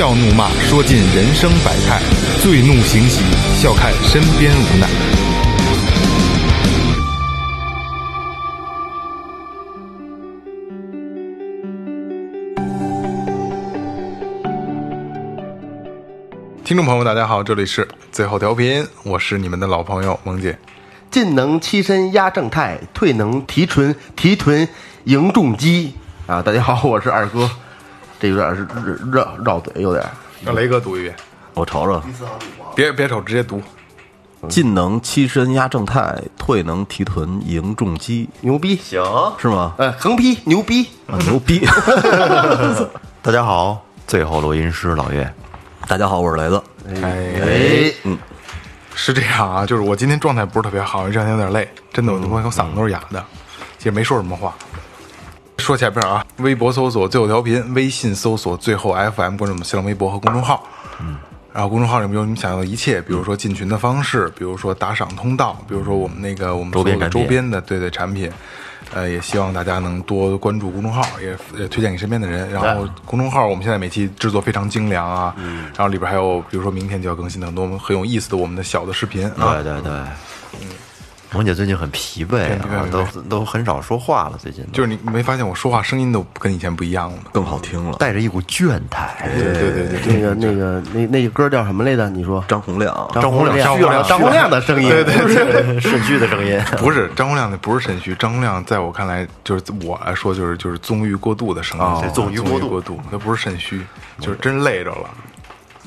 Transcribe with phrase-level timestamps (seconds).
[0.00, 2.00] 笑怒骂，说尽人生百态；
[2.40, 3.20] 醉怒行喜，
[3.60, 4.88] 笑看身边无奈。
[16.64, 20.58] 听众朋友，大家好，这里是最后调频，我是你们的老朋友萌姐。
[21.10, 24.66] 进能欺身压正太，退能提臀提臀
[25.04, 25.92] 迎重击
[26.26, 26.40] 啊！
[26.40, 27.50] 大家好，我是二哥，
[28.20, 28.66] 这有点是
[29.10, 30.06] 绕绕嘴，有点
[30.44, 31.16] 让雷哥读一遍，
[31.54, 32.02] 我瞅瞅，
[32.76, 33.62] 别别瞅，直接读。
[34.48, 39.02] 进能欺身压正太，退能提臀迎重击，牛逼，行
[39.38, 39.74] 是吗？
[39.78, 41.66] 哎，横批牛逼，啊牛逼！
[43.20, 45.30] 大家好，最后录音师老岳，
[45.86, 46.62] 大家好，我是雷子。
[47.02, 47.92] 哎，
[48.94, 53.22] 是这样啊，就是我今天状态不是特别好，这两天有点累，真的，我我我嗓子都是哑的，
[53.78, 54.54] 其实没说什么话。
[55.60, 60.66] 说前边啊，微博搜索最后调频，微信搜索最后 FM，关注我们新浪微博和公众号。
[61.00, 61.16] 嗯，
[61.52, 68.30] 然后公众号里面有你们想要的一切，比如说进群的方式，比如说打赏通道，比如说我们那个我们周边周边的对对产品。
[68.92, 72.50] 呃，也希望大家能多关注公众号，也也推荐给身边的人。
[72.50, 75.32] 然后公众号我们现在每期制作非常精良啊，
[75.76, 79.62] 然后里边还有比如说明天就要更新的很多很有意思的我们的小的视频啊。
[79.62, 79.92] 对对对，
[81.32, 82.58] 萌姐最近很疲惫
[82.90, 87.22] 都都很少说话了，最近就是你没发现我说话声音都跟以前不一样了吗？
[87.32, 87.96] 更好听了。
[87.98, 89.30] 带着一股倦态。
[89.36, 92.10] 对对对对，那个那个那那个歌叫什么来着？
[92.10, 98.12] 你说张洪亮，张洪亮，张洪亮张洪亮的声音，对对 肾虚的声音，不是张洪亮，那不是肾虚。
[98.16, 103.80] 张洪亮在我看来，就是我来说，就是就是纵欲过度的声音，对纵欲过度过度，那不是肾虚，
[104.18, 105.08] 就是真累着了。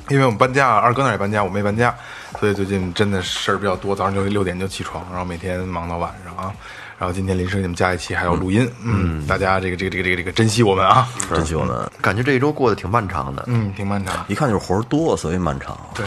[0.10, 1.94] 因为我们搬家，二哥那儿也搬家，我没搬家，
[2.40, 3.96] 所以最近真的事儿比较多。
[3.96, 6.54] 早上就六点就起床，然后每天忙到晚上啊。
[7.00, 13.44] 然后今天临时给你们加一期，还要录音，嗯，大家这个这个这个这个这个珍惜我们啊，珍惜我们，感觉这一周过得挺漫长的。
[13.48, 14.24] 嗯，挺漫长。
[14.30, 15.78] 一看就是活儿多，所以漫长。
[15.94, 16.06] 对，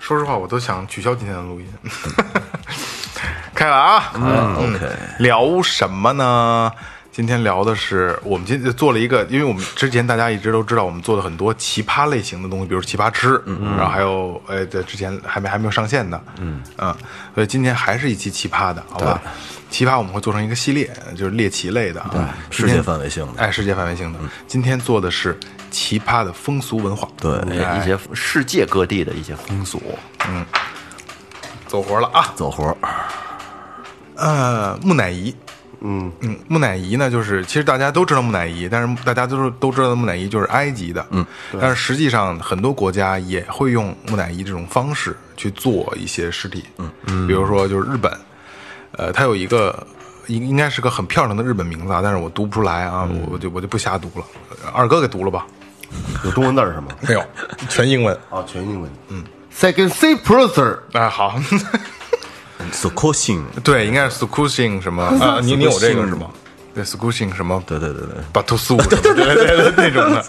[0.00, 1.66] 说实话，我都想取消今天的录音。
[3.54, 4.86] 开了啊，嗯，OK，
[5.18, 6.70] 聊什么呢？
[7.16, 16.62] 今天聊的是我们今天做了一个，因为我们之前大家一直都知道，我们做了很多奇葩类型的东西，比如奇葩吃，然后还有呃，在之前还没还没有上线的，嗯。
[16.76, 16.94] 嗯。
[17.34, 19.18] 所以今天还是一期奇葩的，好吧？
[19.70, 23.42] 奇葩我们会做成一个系列，就是猎奇类的，对，世界范围性的。
[23.42, 24.18] 哎，世界范围性的。
[24.46, 25.40] 今天做的是
[25.70, 27.30] 奇葩的风俗文化，对，
[27.78, 29.80] 一些世界各地的一些风俗，
[30.28, 30.44] 嗯。
[31.66, 32.30] 走活了啊！
[32.36, 32.76] 走活儿，
[34.16, 35.34] 呃，木乃伊，
[35.80, 36.10] 嗯。
[36.20, 41.24] 嗯，木乃伊呢，就是其实大家都知道木乃伊，但是大家都是都知道的木乃伊就是埃及的，嗯，
[41.60, 48.12] 但是实际上很多国家也会用木乃伊这种方式去做一些尸体，嗯嗯，比如说就是日本，
[48.92, 49.86] 呃，它有一个
[50.26, 54.24] 应应该是个很漂亮的日本名字啊，但是我读不出来啊，我我就我就不瞎读了，
[54.72, 55.46] 二哥给读了吧？
[56.24, 56.88] 有中文字是吗？
[57.06, 57.24] 没有，
[57.68, 58.12] 全英文。
[58.28, 58.90] 啊，全英文。
[59.08, 59.22] 嗯
[59.54, 61.38] ，Second C Producer，哎，好，
[62.72, 65.40] s o c o 对，应该是 Scushing 什么 啊？
[65.42, 66.28] 你你有这个是吗？
[66.74, 67.62] 对，Scushing 什么？
[67.66, 69.02] 对对对对，巴图苏什么？
[69.02, 70.24] 对对对对，那种的。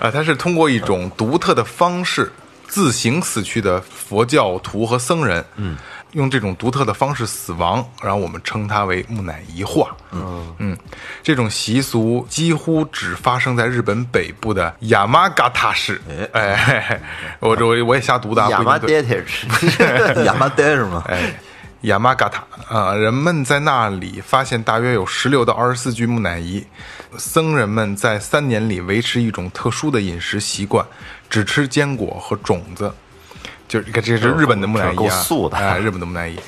[0.00, 2.30] 啊，它是通过一种独特的方式
[2.68, 5.76] 自行死去的佛教徒和僧人，嗯，
[6.12, 9.88] 用这种独特的方式死亡，然后我们称它为木乃伊化。
[10.12, 10.78] 嗯嗯，
[11.22, 16.00] 这种习俗几乎只发生在日本北部的亚麻嘎塔市。
[16.32, 17.00] 哎，
[17.40, 19.14] 我这我我也瞎读的啊，亚麻不一定对。
[20.56, 21.02] 爹是吗？
[21.08, 21.40] 哎，
[21.82, 26.64] 亚麻嘎塔啊，人们在那里发现大约有十六到二十四具木乃伊。
[27.16, 30.84] 僧人们在三年里维持一种特殊的饮食习惯，
[31.30, 32.92] 只吃坚果和种子。
[33.66, 36.38] 就是这这是日本的木乃伊啊，素的哎，日本的木乃伊，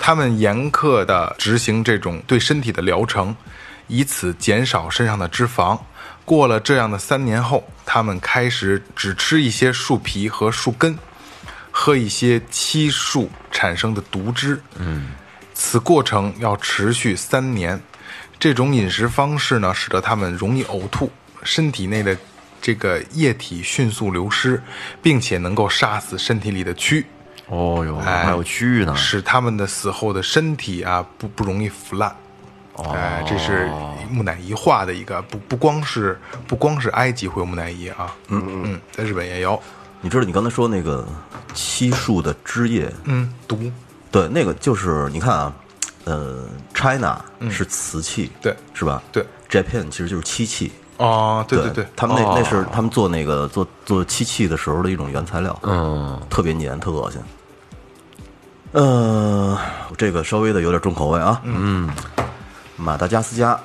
[0.00, 3.36] 他们严苛的执行这种对身体的疗程，
[3.88, 5.78] 以此减少身上的脂肪。
[6.24, 10.96] 过了这样的三年后，他们开始只吃一些树皮和树根，
[11.80, 14.60] 喝一些漆树产生的毒汁。
[14.78, 15.10] 嗯，
[15.54, 17.80] 此过程要持续三年。
[18.36, 21.08] 这种饮食方式呢，使得他们容易呕吐，
[21.44, 22.18] 身体内的
[22.60, 24.60] 这个液体迅速流失，
[25.00, 27.04] 并且能够杀死身体里的蛆。
[27.46, 32.14] 哦哟，哎还有蛆呢，使他们的死后的身体啊不不容易腐烂。
[32.92, 33.70] 哎，这是
[34.10, 39.60] 木乃伊画的一个，不不光是不光是埃及会有木乃伊啊，嗯嗯，在日本也有，
[40.00, 41.06] 你知道你刚才说那个
[41.54, 43.70] 漆树的枝叶，嗯，毒，
[44.10, 45.52] 对，那个就是你看啊，
[46.04, 48.56] 呃，China 是瓷器，对。
[48.74, 49.02] 是吧？
[49.10, 50.70] 对，Japan 其实就是漆器。
[50.98, 51.84] 哦，对对对。
[51.84, 57.20] 对，他们那那是他们做那个做做漆器的时候的一种原材料，嗯，特别黏，特恶心。
[58.72, 59.58] 呃，
[59.96, 61.40] 这个稍微的有点重口味啊。
[61.44, 61.90] 嗯，
[62.76, 63.58] 马达加斯加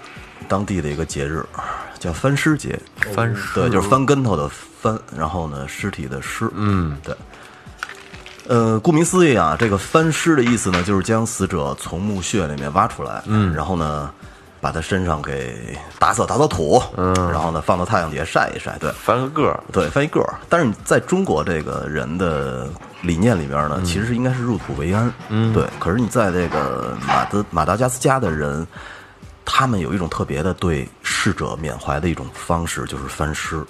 [0.48, 1.46] 当地的一个节日
[2.00, 2.80] 叫翻尸节，
[3.14, 6.50] 翻尸对，就是翻跟头的翻，然后呢，尸体的尸。
[6.56, 7.16] 嗯，对。
[8.46, 14.12] 呃，顾名思义啊，这个翻尸的意思呢，就是将死者从墓穴里面挖出来，嗯，然后呢，
[14.60, 20.34] 把他身上给打扫打扫土，嗯，然后呢，放到太阳底下晒一晒，对，翻个个儿，对，翻一个儿。
[20.50, 22.68] 但是你在中国这个人的
[23.02, 25.66] 理念里边呢，其实是应该是入土为安，嗯，对。
[25.80, 28.68] 可是你在这个马德马达加斯加的人，
[29.46, 33.66] 他们有一种特别的对逝者缅怀的一种方式，就是翻尸，嗯，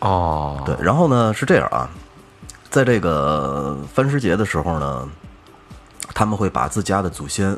[0.00, 0.76] 哦，对。
[0.80, 1.88] 然后呢是这样啊，
[2.70, 5.08] 在这个番尸节的时候呢，
[6.14, 7.56] 他们会把自家的祖先。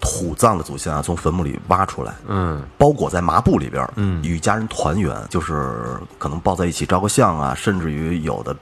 [0.00, 8.54] 土葬的祖先啊，从坟墓里挖出来，嗯，包裹在麻布里边，嗯，与家人团圆，就是可能抱在一起照个相啊，甚至于有的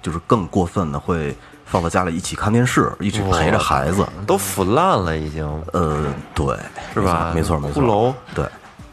[0.00, 1.36] 就是更过分的，会
[1.66, 4.04] 放到家里一起看电视，一起陪着孩子。
[4.26, 6.56] 都腐烂了已经，呃，对，
[6.94, 8.48] 是吧没错，没错，骷髅对，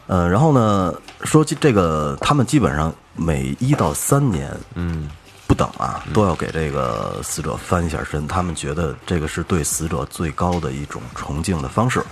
[0.06, 0.92] 呃，然后呢，
[1.22, 5.08] 说起这个，他们基本上每一到三年，嗯，
[5.46, 12.02] 不等啊，都要给这个死者翻一下身，他们觉得这个是对死者最高的一种崇敬的方式。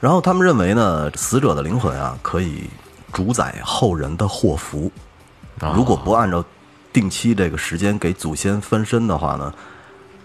[0.00, 2.70] 然后他们认为呢，死者的灵魂啊，可以
[3.12, 4.90] 主宰后人的祸福。
[5.74, 6.44] 如果不按照
[6.92, 9.52] 定期这个时间给祖先翻身的话呢，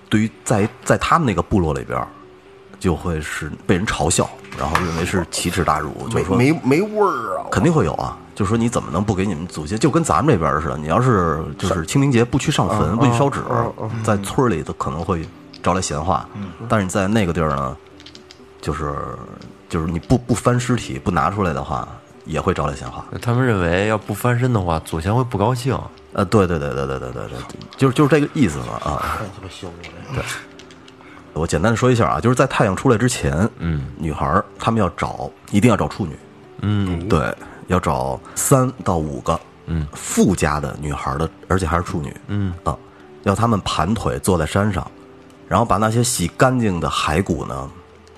[0.09, 2.07] 对于在在他们那个部落里边，
[2.79, 4.29] 就会是被人嘲笑，
[4.59, 7.47] 然后认为是奇耻大辱，就是说没没没味儿啊！
[7.51, 9.77] 肯定会有啊，就说你怎么能不给你们祖先？
[9.77, 13.39] 就跟咱们这边儿似的，你要是就是清明节不去上坟，不去烧纸，
[14.03, 15.27] 在村儿里头可能会
[15.61, 16.27] 招来闲话。
[16.67, 17.77] 但是你在那个地儿呢，
[18.61, 18.93] 就是
[19.69, 21.87] 就是你不不翻尸体不拿出来的话，
[22.25, 23.05] 也会招来闲话。
[23.21, 25.77] 他们认为要不翻身的话，祖先会不高兴。
[26.13, 27.39] 呃，对对对对对对对对，
[27.75, 29.17] 就是就是这个意思嘛啊。
[29.17, 29.69] 太鸡巴凶
[30.15, 30.23] 了！
[31.33, 36.15] 我简单的说一下啊，就是在太阳出来之前，嗯，女孩儿她们要找，一定要找处女，
[36.61, 37.35] 嗯，对，
[37.73, 42.53] 要找三到五个，嗯，富家的女孩儿的，而且还是处女，嗯。
[42.63, 42.77] 啊，
[43.23, 44.89] 要她们盘腿坐在山上，
[45.47, 47.69] 然后把那些洗干净的骸骨呢，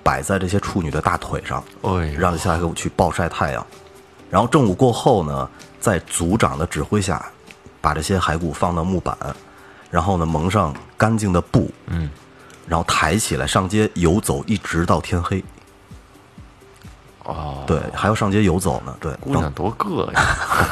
[0.04, 3.66] 摆在这些处女的大腿上，哎让这些骸骨去暴晒太阳，
[4.30, 5.50] 然后正午过后呢，
[5.80, 7.26] 在族长的指挥下，
[7.80, 9.18] 把这些骸骨放到木板，
[9.90, 12.10] 然后呢蒙上干净的布，嗯，
[12.68, 15.42] 然后抬起来上街游走，一直到天黑。
[17.26, 18.96] 哦，对，还要上街游走呢。
[19.00, 20.14] 对，姑娘多膈应。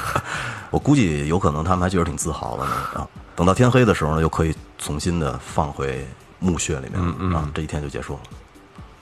[0.71, 3.07] 我估计有可能他们还觉得挺自豪的呢啊。
[3.35, 6.07] 等到天黑的时候呢，又可以重新的放回
[6.39, 8.19] 墓穴里面、啊，这一天就结束了。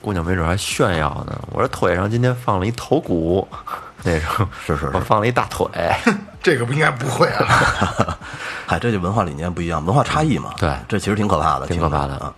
[0.00, 1.40] 姑娘没准还炫耀呢。
[1.52, 3.46] 我这腿上今天放了一头骨，
[4.02, 5.66] 那时候是是是我放了一大腿。
[6.42, 8.18] 这个不应该不会啊。
[8.66, 10.54] 嗨，这就文化理念不一样，文化差异嘛。
[10.58, 12.32] 对这其实挺可怕的，挺可怕的啊。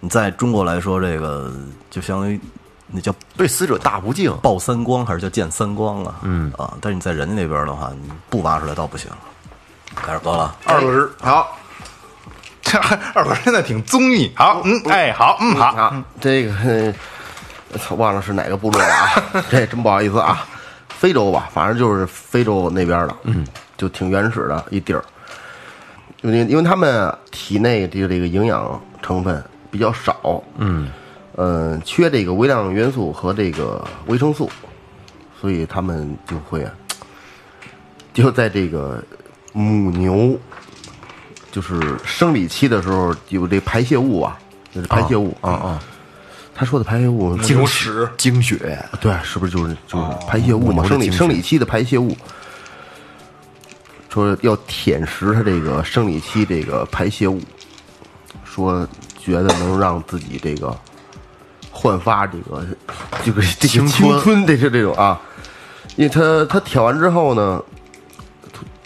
[0.00, 1.52] 你在中国来说，这个
[1.90, 2.40] 就相当于
[2.92, 4.36] 那叫对死者大不敬。
[4.42, 6.16] 报三光还是叫见三光啊？
[6.22, 9.10] 嗯啊，但是你在人家那边的话，你不挖出来倒不行。
[9.94, 11.56] 开始喝了，二轮儿好，
[12.62, 12.78] 这
[13.14, 14.32] 二轮儿现在挺综艺。
[14.36, 16.52] 好，嗯，哎，好，嗯，好，啊，这个
[17.72, 19.22] 呃操 忘了是哪个部落了啊？
[19.50, 20.46] 这真不好意思啊。
[20.88, 25.02] 非洲吧，反正就是非洲那边的，嗯，就挺原始的一地儿。
[26.22, 30.90] 因为因为他们体内的这个营养成分比较少，嗯，
[31.40, 34.50] 呃，缺这个微量元素和这个维生素，
[35.40, 36.68] 所以他们就会
[38.12, 39.02] 就在这个
[39.54, 40.38] 母牛
[41.50, 44.38] 就是生理期的时候有这排泄物啊，
[44.70, 45.82] 就是排泄物啊啊。
[46.54, 50.86] 他说的排泄物精屎，精血，对，是不是就是就是排泄物嘛？
[50.86, 52.14] 生理生理期的排泄物，
[54.10, 57.40] 说要舔食它这个生理期这个排泄物，
[58.44, 58.86] 说
[59.18, 60.78] 觉得能让自己这个
[61.80, 62.62] 焕发这个
[63.24, 63.88] 这个 这个青
[64.20, 65.18] 春，这是这种啊，
[65.96, 67.62] 因为他他舔完之后呢，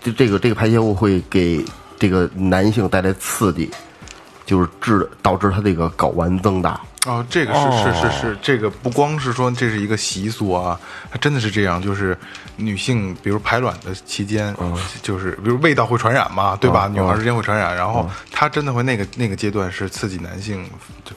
[0.00, 1.64] 就这个这个排泄物会给
[1.98, 3.68] 这个男性带来刺激，
[4.46, 6.80] 就是致导致他这个睾丸增大。
[7.06, 10.78] 哦，这个是是是是，这个不光是说这是一个习俗啊，
[11.10, 12.16] 它真的是这样，就是
[12.56, 14.54] 女性比如排卵的期间，
[15.02, 16.88] 就是比如味道会传染嘛，对吧？
[16.88, 20.64] 女孩之间会传染，然后它真的会那个那个阶段是刺激男性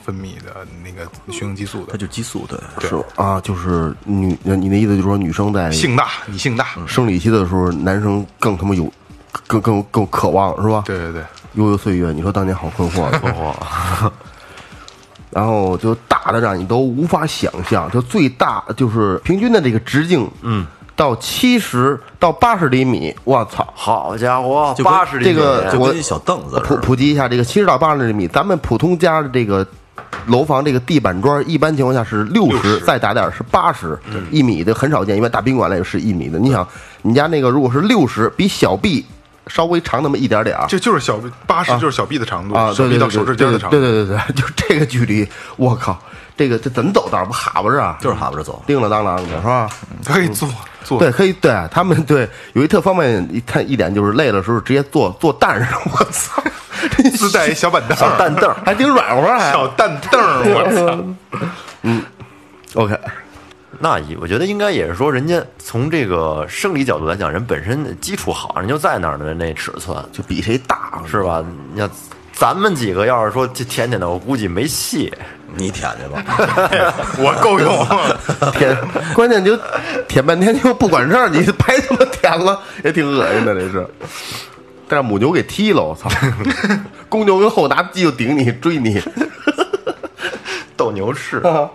[0.03, 3.01] 分泌的那个雄性激素的，它就激素对，是。
[3.15, 8.91] 啊，就是女，你的意思就是说女生在性大，你性大，生理期的时候，男生更他妈有，
[9.47, 10.83] 更更更渴望是吧？
[10.85, 13.53] 对对对，悠悠岁月，你说当年好困惑， 困惑。
[15.37, 20.65] 然后就大的让你都无法想象，就最大就是平均的这个直径，嗯，
[20.95, 23.71] 到七十到八十厘米，我操！
[23.75, 26.75] 好家伙，八十厘米，这个我就跟小凳子普。
[26.77, 29.63] 普及一下，这个七十到八十厘米，咱们普通家的这个
[30.25, 33.95] 楼房这个地板砖，一般情况下是六十，再大点儿是八十，
[34.31, 36.39] 一米的很少见，一般大宾馆里是一米的。
[36.39, 36.67] 你想，
[37.03, 39.05] 你家那个如果是六十，比小臂
[39.49, 40.65] 稍微长那么一点点儿。
[40.67, 45.97] 这就是小八十就是小臂的长度，啊，小臂到手指尖的长度，对对对对， 就这个距离，我靠，
[46.35, 47.97] 这个这怎么走道儿不哈巴着啊？
[48.01, 49.69] 就是哈巴着走叮了当啷的是吧？
[50.05, 50.49] 可以坐
[50.83, 56.41] 坐，对，可以，对他们对有一特方便一看一点就是累的时候直接坐坐蛋上，我操，
[57.17, 59.51] 自带一小板凳，小蛋凳儿，还挺软和还。
[59.51, 61.39] 小蛋凳儿，我操！
[61.83, 62.03] 嗯
[62.73, 62.97] OK，
[63.79, 71.43] 那也我觉得应该也是说，人家从这个生理角度来讲，人本身的基础好，人就在那儿的那尺寸，就比谁大是吧？
[71.73, 71.89] 你要
[72.33, 75.13] 咱们几个要是说这舔舔的，我估计没戏。
[75.55, 76.21] 你舔去吧，
[77.17, 77.87] 我够用，
[78.51, 78.77] 舔，
[79.15, 79.57] 关键就
[80.07, 83.87] 舔半天就不管事儿，你白他妈舔了，也挺恶心的，这是。
[84.89, 86.09] 但是母牛给踢了，我操！
[87.09, 89.01] 公牛跟后拿鸡就顶你追你，
[90.75, 91.69] 斗牛士，啊，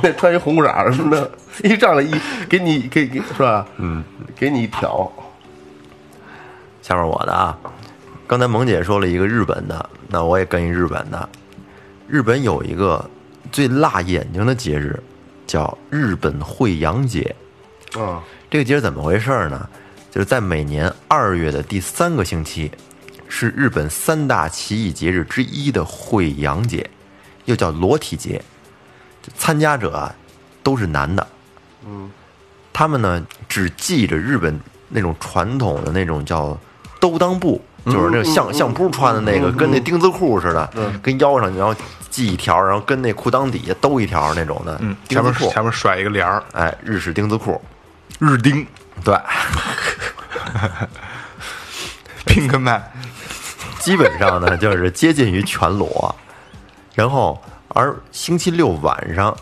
[0.00, 1.30] 那 穿一红裤衩什么的，
[1.64, 2.14] 一上来一
[2.48, 3.66] 给你给给是吧？
[3.76, 4.02] 嗯，
[4.36, 5.10] 给你一挑，
[6.80, 7.58] 下面我的啊，
[8.26, 11.28] 刚才萌姐说了一个日本的，那我也跟一日本的。
[12.08, 13.08] 日本有一个
[13.50, 14.98] 最辣眼睛的节日，
[15.46, 17.34] 叫日本惠阳节。
[17.94, 19.68] 啊，这个节日怎么回事呢？
[20.10, 22.70] 就是在每年二月的第三个星期，
[23.28, 26.88] 是日本三大奇异节日之一的惠阳节，
[27.46, 28.42] 又叫裸体节。
[29.36, 30.14] 参加者啊
[30.62, 31.26] 都是男的，
[31.86, 32.10] 嗯，
[32.72, 36.58] 他们呢只系着日本那种传统的那种叫
[37.00, 40.70] 兜裆布，就是那个相相扑穿的那个，跟那丁字裤似的，
[41.02, 41.74] 跟腰上然后
[42.10, 47.60] 系一条，然后跟那裤裆底下兜一条那种的，嗯，丁字裤，前面前面甩一个帘儿，哎，日式丁字裤，
[48.18, 48.66] 日钉。
[49.04, 49.18] 对。
[52.24, 52.82] Pink Man，
[53.78, 56.14] 基本上呢就是接近于全裸，
[56.94, 57.42] 然后
[57.74, 59.36] 而星期六晚上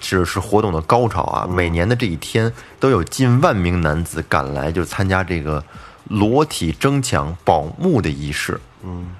[0.00, 5.62] 只是活动的高潮啊，每年的这一天都有近万名男子赶来，就参加这个
[6.04, 9.14] 裸体争抢宝木的仪式，嗯，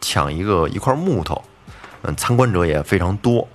[0.00, 1.42] 抢一个一块木头，
[2.02, 3.46] 嗯，参观者也非常多。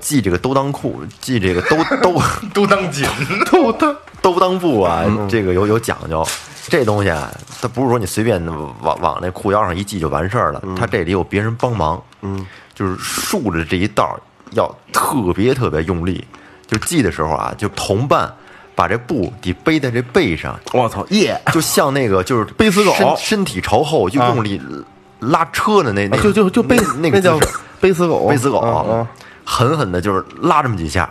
[0.00, 2.20] 系这个兜裆裤，系这个兜兜
[2.54, 3.08] 兜裆紧，
[3.50, 6.26] 兜裆兜裆布啊，这个有有讲究。
[6.68, 8.44] 这东西啊，它不是说你随便
[8.82, 12.44] 往往那裤腰上一系就完事儿了，它这里有别人帮忙，嗯，
[12.74, 14.18] 就是竖着这一道
[14.52, 16.24] 要特别特别用力，
[16.66, 18.32] 就系的时候啊，就同伴
[18.74, 21.40] 把这布得背在这背上，我操，耶！
[21.52, 22.92] 就像那个就是背死狗。
[22.94, 24.60] 身身体朝后就用力
[25.20, 27.38] 拉车的那那就就就背那个那叫
[27.80, 29.06] 背死狗，背死狗，啊
[29.44, 31.08] 狠狠的就是拉这么几下，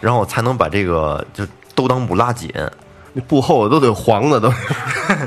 [0.00, 2.52] 然后才能把这个就兜裆布拉紧。
[3.18, 4.52] 那布后头都得黄的， 都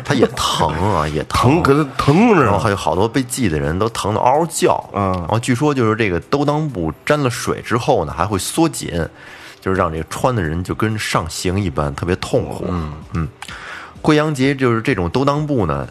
[0.05, 2.69] 它也疼啊，也疼，可是疼着呢然后还。
[2.71, 4.81] 有好多被系的人都疼得嗷嗷叫。
[4.93, 8.89] 嗯然后据说就是这个兜裆布沾了水之后呢，还会缩紧，
[9.59, 12.65] 就是让这个穿的人就跟上刑一般，特别痛苦。
[12.69, 13.27] 嗯嗯，
[14.01, 15.85] 贵阳节就是这种兜裆布呢，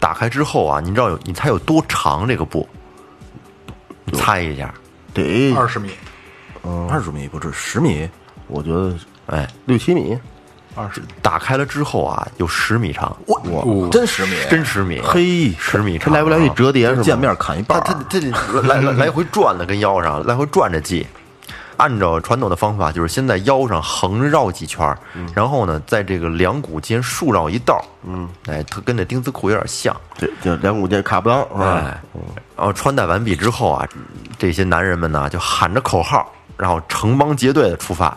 [0.00, 2.68] 打开之后啊，你知道有你猜有多长这个布？
[4.06, 4.74] 你猜一下，
[5.14, 5.90] 得，二十米，
[6.64, 8.10] 嗯二十米不止十米，
[8.48, 8.92] 我觉得
[9.26, 10.18] 哎，六七米。
[10.74, 17.02] 二十，打开了之后啊，有十米长，哇，真十米，真十米，嘿，十米长，它来不来一折叠是吗？
[17.02, 21.06] 见面砍一半它儿，它它来来 来回转的，跟腰上来回转着系。
[21.76, 24.96] 按照传统的方法，就是先在腰上横绕几圈儿，
[25.34, 31.82] 然后呢，在这个两股间竖绕一道，嗯，哎，它跟那丁字裤有点像，这这两股间卡不当是吧？
[31.84, 32.00] 哎，
[32.56, 33.84] 然后穿戴完毕之后啊，
[34.38, 38.16] 这些男人们呢就喊着口号，然后成帮结队的出发，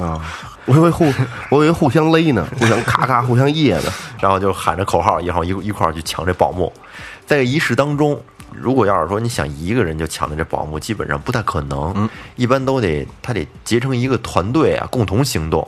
[0.00, 0.20] 啊，
[0.64, 1.12] 我以为互
[1.50, 3.92] 我以为互相勒呢，互相咔咔互相噎呢。
[4.20, 6.72] 然后就喊着口号，然后一一块儿去抢这宝木。
[7.24, 8.20] 在这仪式当中，
[8.52, 12.08] 如果要是说你想一个人就抢的这宝木，基本上不太可能。
[12.34, 15.66] 一般都得他得结成一个团队啊，共同行动。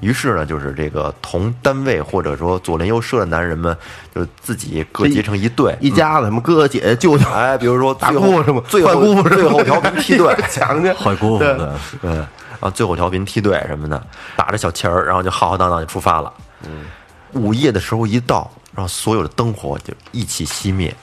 [0.00, 3.76] 于是呢，就是这个同单位或者说左邻右舍的男人们，
[4.14, 12.24] 就自己各结成一队，一家子什么哥哥姐姐舅舅，哎，比如说大姑父什么最后坏姑父最后调频梯 队，抢去坏姑父对，
[12.60, 14.04] 然后最后调频梯队什么的，
[14.36, 16.32] 打着小旗儿，然后就浩浩荡荡就出发了。
[16.62, 16.86] 嗯，
[17.32, 20.94] 午夜的时候一到，然后所有的灯火就一起熄灭，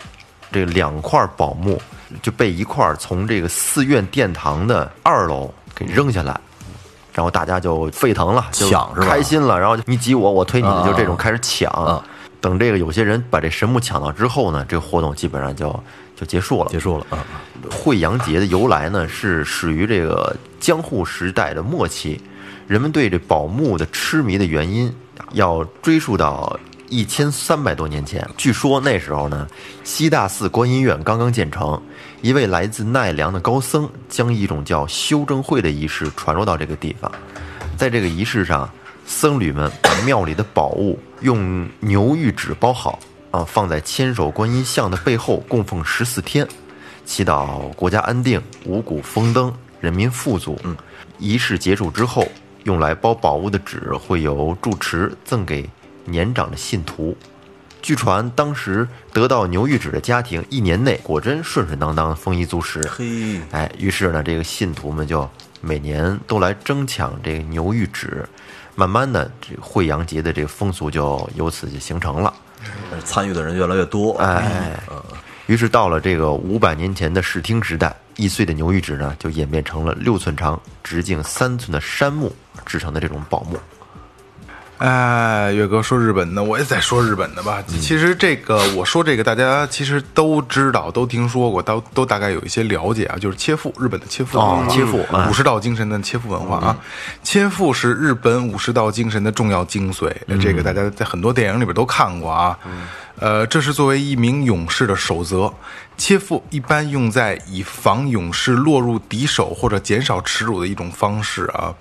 [0.52, 1.82] 这两块宝木
[2.22, 6.40] 就被一块从这个寺院殿堂的二楼给扔下来。
[7.14, 11.72] 然后大家就沸腾了，就抢是吧开心了，然后就你挤我，我推你就这种开始抢。
[11.72, 12.04] 啊
[12.42, 15.68] 等这个有些人把这神木抢到之后呢，这个活动基本上就
[16.16, 16.70] 就结束了。
[16.70, 17.26] 结束了啊。
[17.72, 22.22] 惠阳节的由来呢，是始于这个江户时代的末期，
[22.68, 24.94] 人们对这宝木的痴迷的原因，
[25.32, 28.28] 要追溯到一千三百多年前。
[28.38, 29.48] 据说那时候呢，
[29.84, 31.82] 西大寺观音院刚刚建成，
[32.22, 37.12] 一位来自奈良的高僧将一种叫修正会的仪式传入到这个地方，
[37.76, 38.70] 在这个仪式上，
[39.08, 43.00] 僧侣们把庙里的宝物用牛玉纸包好
[43.36, 46.48] 啊，放在千手观音像的背后供奉十四天，
[47.06, 50.58] 祈祷国家安定、五谷丰登、人民富足。
[50.64, 50.74] 嗯，
[51.20, 52.26] 仪式结束之后，
[52.64, 55.70] 用来包宝物的纸会由住持赠给
[56.06, 57.18] 年长的信徒。
[57.82, 62.82] 据传，当时得到牛玉纸的家庭，一年内果真顺顺当当、丰衣足食。
[62.90, 68.26] 嘿，哎，于是呢，这个信徒们就每年都来争抢这个牛玉纸，
[68.76, 72.34] 慢慢的，这个惠阳节的这个风俗就由此就形成了。
[73.04, 74.78] 参与的人越来越多，哎，
[75.48, 82.34] 于是到了这个五百年前的视听时代，易碎的牛玉纸呢，就演变成了六寸长、直径三寸的杉木
[82.66, 83.58] 制成的这种宝木。
[84.78, 87.64] 哎，岳哥说日本的，我也在说日本的吧。
[87.80, 93.18] 其实这个我说这个，大家其实都知道，都听说过，都都大概有一些了解啊。
[93.18, 96.78] 就是切腹，日本的切腹哦文化切腹哎武士道精神的切腹文化啊。
[97.24, 102.58] 切腹是日本武士道精神的重要精髓，这个大家在很多电影里边都看过啊。
[103.20, 105.54] 呃，这是作为一名勇士的守则。
[105.98, 111.74] 切腹一般用在以防勇士落入敌手或者减少耻辱的一种方式啊。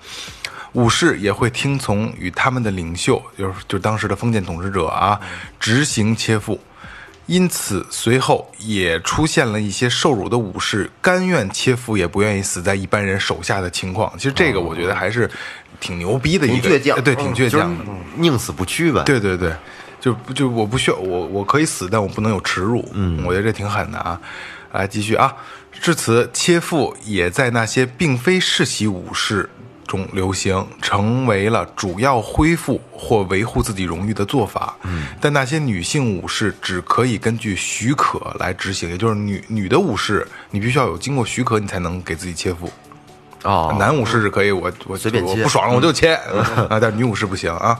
[0.75, 5.19] 武士也会听从与他们的领袖，就是就当时的封建统治者啊，
[5.59, 6.59] 执行切腹。
[7.27, 14.13] 因此，随后也出现了一些受辱的武士甘愿切腹，也不愿意死在一般人手下的情况。
[14.15, 15.27] 其实这个我觉得还是
[15.79, 17.83] 挺牛逼的一个，挺倔强呃对，挺倔就是强的。
[18.17, 19.01] 宁死不屈吧。
[19.03, 19.51] 对对对，
[19.99, 22.87] 就就我不需要我我可以死，但我不能有耻辱。
[22.93, 24.21] 嗯，我觉得这挺狠的啊。
[24.73, 25.33] 来继续啊，
[25.71, 29.49] 至此切腹也在那些并非世袭武士
[29.87, 34.75] 中流行，成为了主要恢复或维护自己荣誉的做法。
[34.83, 42.71] 嗯，但那些女性武士只可以根据许可来执行，也就是女女的武士，你必须要有经过许可，你才能给自己切腹。
[43.43, 46.15] 哦，男武士是可以，我我随便切我不爽了我就切
[46.69, 47.79] 啊，但是女武士不行啊。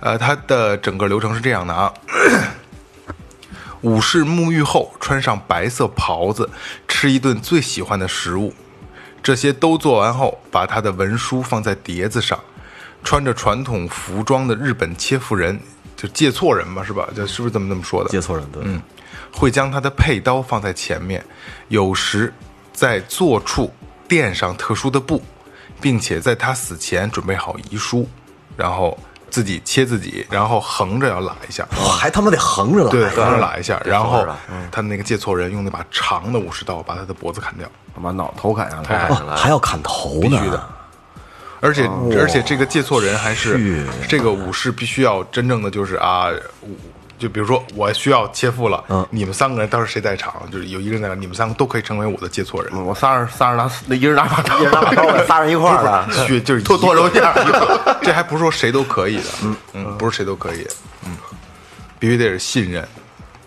[0.00, 1.92] 呃，它的整个流程是这样的啊。
[3.82, 6.50] 武士沐浴后穿上白色袍子，
[6.88, 8.52] 吃一顿最喜欢的食物。
[9.26, 12.38] 这些都做完后，把他的文书放在碟子上。
[13.02, 15.58] 穿着传统服装的日本切腹人，
[15.96, 17.08] 就借错人嘛，是吧？
[17.12, 18.08] 这是不是这么这么说的？
[18.10, 18.80] 借错人对，嗯，
[19.32, 21.24] 会将他的佩刀放在前面，
[21.66, 22.32] 有时
[22.72, 23.72] 在坐处
[24.06, 25.20] 垫上特殊的布，
[25.80, 28.08] 并且在他死前准备好遗书，
[28.56, 28.96] 然后
[29.30, 34.26] 自己切自己，然后横着要拉一下，还他妈得横着拉，对，横着拉一下，然后
[34.70, 37.68] 他那个借错人用那把长的武士刀把他的脖子砍掉，
[38.02, 40.68] 把脑头砍下来，哇还要砍头呢，必须的。
[41.58, 43.86] 而且而且这个借错人还是。
[44.06, 46.28] 这个武士必须要真正的就是啊，
[46.60, 46.76] 武
[47.18, 49.06] 就比如说我需要切腹了，嗯。
[49.10, 52.84] 你们三个人当时候谁在场，就是有一个人在场，你们三个都可以成为我的接错人。
[52.84, 56.26] 我仨人仨人拿那一人拿把刀，一人拿把刀，仨人一块儿的。
[56.26, 57.96] 去 就是剁剁肉馅儿。
[58.02, 60.66] 这还不是说谁都可以的，嗯嗯，不是谁都可以，
[61.04, 61.16] 嗯，
[61.98, 62.86] 必须得是信任，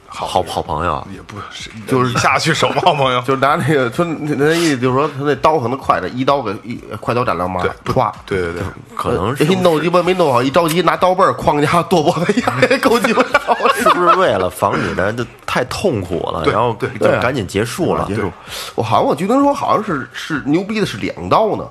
[0.08, 8.12] 好好好朋友，也不是就是下去手吧，好朋友，就是拿那个说那那意思就是说他那刀可能快点，一刀给一快刀斩乱麻，对歘。
[8.26, 8.64] 对对对，
[8.96, 13.24] 可能是一弄鸡巴没弄好，一着急拿刀背儿哐一下剁脖子，呀， 够鸡巴。
[13.24, 18.06] 刀是不是为了防止人就太痛苦了，然后对就赶紧结束了？
[18.08, 18.32] 结束。
[18.76, 21.66] 我好像我记得说好像是是牛逼的是两刀呢！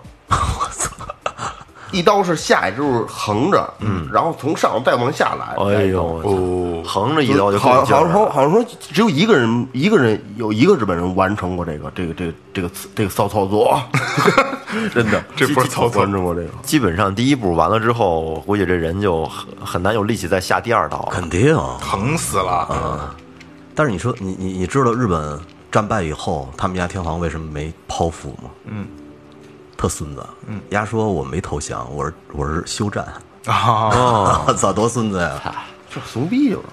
[1.90, 13.81] 一刀是下，也就是横着，嗯，然后从上再往下来，哎呦，哦，横着一刀就好像好像说说好像说只有一个人一个人有一个日本人完成过这个这个这个这个这个骚操作，
[14.94, 16.03] 真的，这不是操作。
[16.03, 16.48] 完成过这个。
[16.62, 21.09] 基本上第一步完了之后，估计这人就很很难有力气再下第二刀了。
[21.11, 21.57] 肯定。
[21.81, 23.01] 疼死了，嗯。
[23.74, 25.38] 但是你说你你你知道日本
[25.70, 28.51] 战败以后，他们家天皇为什么没剖腹吗？
[29.78, 30.26] 特孙子。
[30.46, 33.06] 嗯，丫说我没投降，我是我是休战。
[33.46, 35.64] 啊，我操，多孙子呀！
[35.88, 36.66] 就怂逼就是，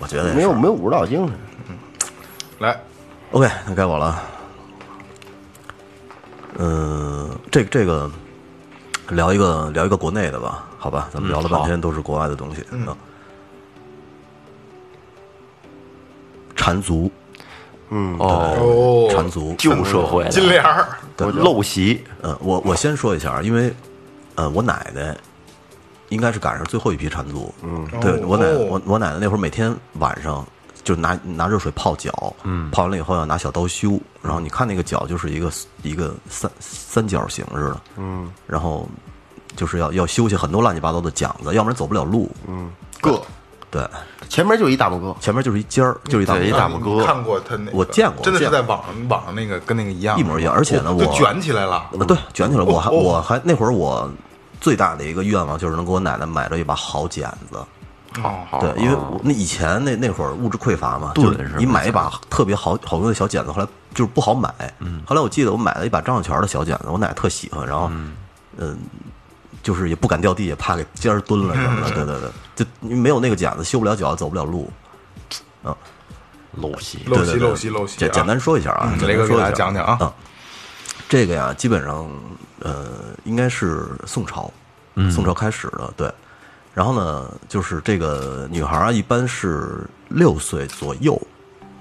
[0.00, 1.38] 我觉得也是没有没有武士道精神。
[2.58, 2.78] 来
[3.30, 4.20] ，OK，那该我了。
[6.58, 8.10] 嗯、这这个
[9.08, 12.64] 聊一个聊一个国内的吧，好吧，咱们聊了半天都是国外的东西。
[12.70, 12.86] 嗯，
[16.56, 17.10] 缠足，
[17.88, 20.88] 嗯，哦，缠足，旧社会的金莲儿，
[21.26, 23.72] 陋习，嗯，我我先说一下，因为
[24.34, 25.16] 呃，我奶奶
[26.08, 27.52] 应该是赶上最后一批缠足。
[27.62, 30.46] 嗯，对哦我奶哦我我奶奶那会儿每天晚上
[30.82, 35.52] 就拿拿热水泡脚，嗯，泡完了以后要拿小刀修，然后你看那个脚就是一个
[35.82, 38.88] 一个三三角形似的，嗯，然后
[39.56, 42.30] 就是要要修下很多乱七八糟的茧子，要不然走不了路。
[42.48, 43.20] 嗯，个
[43.70, 43.88] 对，
[44.28, 47.78] 前面就一大拇哥，前面就是一尖儿，就是一大对一拇大拇哥看过他那个？
[47.78, 51.88] 我见过真的是在网上网上那个跟那个一样，一模一样而且呢我卷起来了。
[51.98, 52.64] 呃，对，卷起来。
[52.64, 54.10] 我还哦我还那会儿我
[54.60, 57.58] 最大的一个愿望就是能给我奶奶买着一把好剪子。
[58.24, 64.52] 哦，好对，因为我那以前那那会儿物质匮乏嘛，钝就是你买一把特别好好用的小剪子，后来就是不好买。
[64.80, 67.88] 嗯，后来我记得我买了一把张小泉的小剪子，我奶奶特喜欢，然后
[68.56, 68.76] 嗯、
[69.62, 71.90] 就是也不敢掉地，也怕给尖儿蹲了什么的。
[71.94, 72.20] 对对
[72.56, 74.70] 对，就没有那个剪子，修不了脚，走不了路。
[76.60, 80.12] 陋习，陋习对对对陋习陋习啊简简单说一下啊，雷哥给大单说一下家讲讲啊嗯
[81.08, 82.10] 这个呀，基本上
[82.58, 82.86] 呃，
[83.24, 84.52] 应该是宋朝，
[85.12, 86.12] 宋朝开始的，对。
[86.74, 91.20] 然后呢，就是这个女孩啊，一般是六岁左右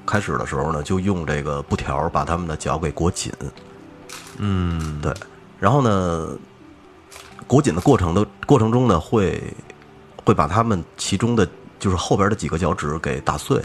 [0.05, 3.31] 开始的时候呢，就用这个布条把她们的脚给裹紧。
[4.37, 5.13] 嗯，对。
[5.59, 6.27] 然后呢，
[7.47, 9.41] 裹紧的过程的过程中呢，会
[10.23, 11.47] 会把他们其中的
[11.79, 13.61] 就是后边的几个脚趾给打碎，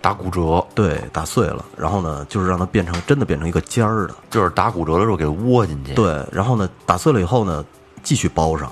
[0.00, 1.64] 打骨折，对，打碎了。
[1.76, 4.14] 然后呢，就是让它变成真的变成一个尖儿的。
[4.30, 7.64] 就是打骨折的时候给窝进去，，对，然后呢，打碎了以后呢，
[8.02, 8.70] 继续包上，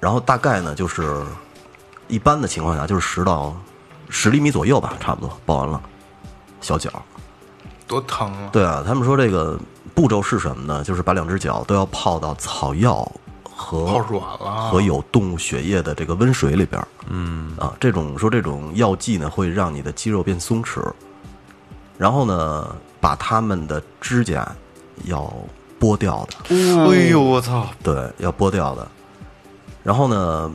[0.00, 1.22] 然后大概呢就是
[2.08, 3.54] 一般的情况下就是十到
[4.08, 5.80] 十厘米左右吧，差不多包完了，
[6.60, 6.90] 小脚。
[7.88, 8.50] 多疼啊！
[8.52, 9.56] 对啊，他们说这个
[9.94, 10.82] 步骤是什么呢？
[10.82, 13.08] 就是把两只脚都要泡到草药
[13.56, 16.86] 和泡软了和有动物血液的这个温水里边儿。
[17.08, 20.92] 嗯啊，这种说这种药剂呢会让你的肌肉变松弛，
[21.96, 24.46] 然后呢把他们的指甲
[25.04, 25.32] 要
[25.80, 26.54] 剥掉的。
[26.54, 28.86] 哎呦我操，对，要剥掉的。
[29.82, 30.50] 然后呢，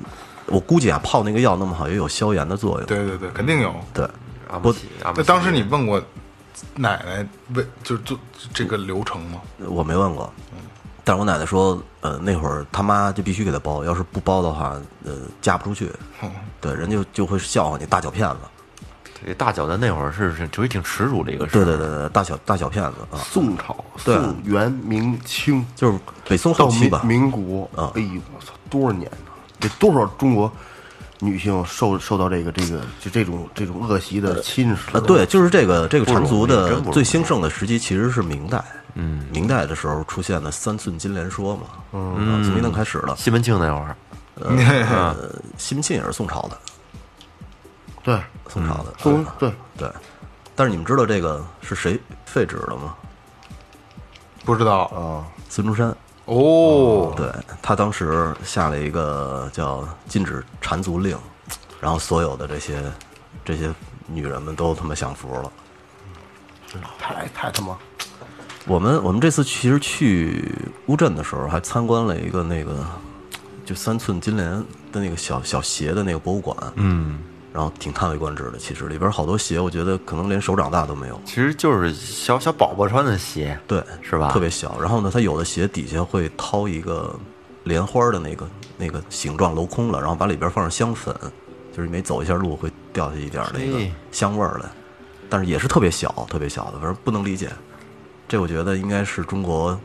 [0.47, 2.85] 我估计啊，泡那个药那么好，也有消炎的作用。
[2.85, 3.73] 对对对，肯定有。
[3.93, 4.07] 对
[4.49, 4.75] 阿不
[5.15, 6.01] 那当时你问过
[6.75, 8.19] 奶奶为就是做
[8.53, 9.41] 这个流程吗？
[9.59, 10.31] 我没问过，
[11.03, 15.91] 但是我奶奶说，呃，那会儿他妈就必须给他包，要是不包的话，呃，嫁不出去。
[16.59, 18.37] 对，人家就会笑话你大脚骗子。
[19.23, 27.01] 这大脚的那会儿是是属于挺耻辱的一个事，对对对对，大小大小骗子啊，宋朝、对宋元明清就是北宋后期吧。
[27.03, 29.31] 民国，啊哎呦我操，多少年呢？
[29.59, 30.51] 这多少中国
[31.19, 38.63] 女性受受到这个这个就这种这种恶习的侵蚀啊，对，就是这个这个缠足的最兴盛的时期其实是明代。
[38.95, 43.15] 嗯，明代的时候出现的三寸金莲说嘛，嗯，从明代开始了。
[43.15, 43.95] 西门庆那会儿，
[44.36, 46.58] 呃，西门庆也是宋朝的，
[48.04, 48.93] 对宋朝的。
[48.97, 49.91] 宋对对，
[50.56, 52.95] 但是你们知道这个是谁废止的吗？
[54.43, 55.95] 不知道啊，孙中山。
[56.25, 57.30] 哦，对
[57.62, 61.17] 他当时下了一个叫禁止缠足令，
[61.80, 62.82] 然后所有的这些
[63.43, 63.73] 这些
[64.08, 65.51] 女人们都他妈享福了。
[66.97, 67.77] 太太他妈
[68.67, 70.54] 我们我们这次其实去
[70.86, 72.86] 乌镇的时候，还参观了一个那个
[73.65, 74.52] 就三寸金莲
[74.91, 77.19] 的那个小小鞋的那个博物馆，嗯，
[77.52, 78.58] 然后挺叹为观止的。
[78.60, 81.19] 其实里边好多鞋，我觉得可能连手掌大都没有。
[81.26, 84.80] 其实就是小小宝宝穿的鞋，对，是吧特别小。
[84.80, 87.17] 然后呢，它有的鞋底下会掏一个
[87.63, 88.47] 莲花的那个
[88.78, 91.15] 那个形状镂空了，然后把里边放上香粉，
[91.76, 93.80] 就是你每走一下路会掉下一点那个
[94.12, 94.69] 香味儿来，
[95.30, 97.50] 但是也是特别小，特别小的，反正不能理解。
[98.31, 99.77] 这我觉得应该是中国，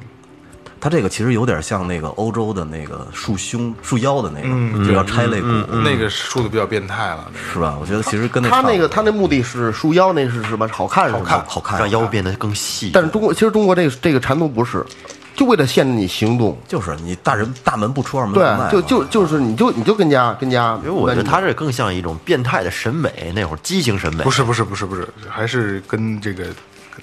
[0.80, 5.48] 它这个其实有点像那个欧洲的那个束胸束腰的那个，就要拆肋骨，
[5.82, 7.76] 那个束的比较变态了，那个是吧？
[7.80, 10.68] 我觉得其实跟那他差不多那个他那目的是束腰，那是什么？
[10.68, 11.18] 好看是吗？
[11.18, 12.92] 好看好看，让腰变得更细。
[12.94, 14.86] 但是中国其实中国这个这个缠足不是，
[15.34, 16.56] 就为了限制你行动。
[16.68, 24.22] 就是你大人大门不出二门不迈就就就是你就你就跟家跟家，因为我觉得他这更像一种变态的审美，那会儿畸形审美。
[24.22, 26.54] 不是不是不是不是，还是跟这个跟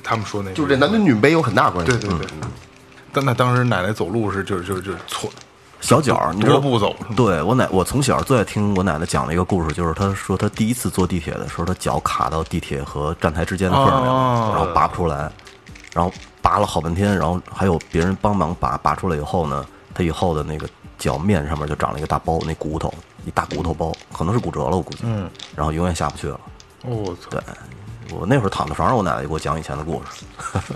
[0.01, 1.91] 他们说那个就是这男尊女卑有很大关系。
[1.91, 2.27] 对对对。
[3.11, 5.29] 但那当时奶奶走路是就是就是就是错
[5.81, 14.05] 小脚儿，你知道踱步走对我奶，我从小最爱听我奶奶讲的一个故事，就是她说她第一次坐地铁的时候，她脚卡到地铁和站台之间的缝儿里
[14.55, 15.29] 然后拔不出来，
[15.93, 22.91] 然后拔了好半天，然后还有别人帮忙拔，拔出来以后呢，她以后的那个脚面上面就长了一个大包，那骨头
[23.25, 24.99] 一大骨头包，可能是骨折了，我估计。
[25.03, 25.29] 嗯。
[25.53, 26.39] 然后永远下不去了。
[26.85, 27.29] 哦，我操！
[27.29, 27.41] 对，
[28.13, 30.25] 我那会儿躺在床上，我奶奶给我讲以前的故事。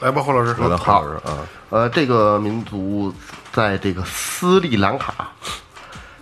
[0.00, 0.54] 来吧，霍老师。
[0.58, 1.38] 我跟郝老师，嗯，
[1.70, 3.14] 呃，这个民族
[3.52, 5.30] 在这个斯里兰卡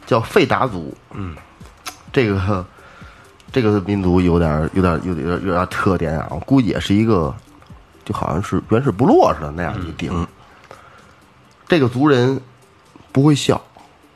[0.07, 1.35] 叫费达族，嗯，
[2.13, 2.67] 这个
[3.51, 7.35] 这个民族有点有点有点有点有点特点啊，我估计也是一个
[8.05, 10.27] 就好像是原始部落似的那样一顶。
[11.67, 12.39] 这个族人
[13.13, 13.59] 不会笑，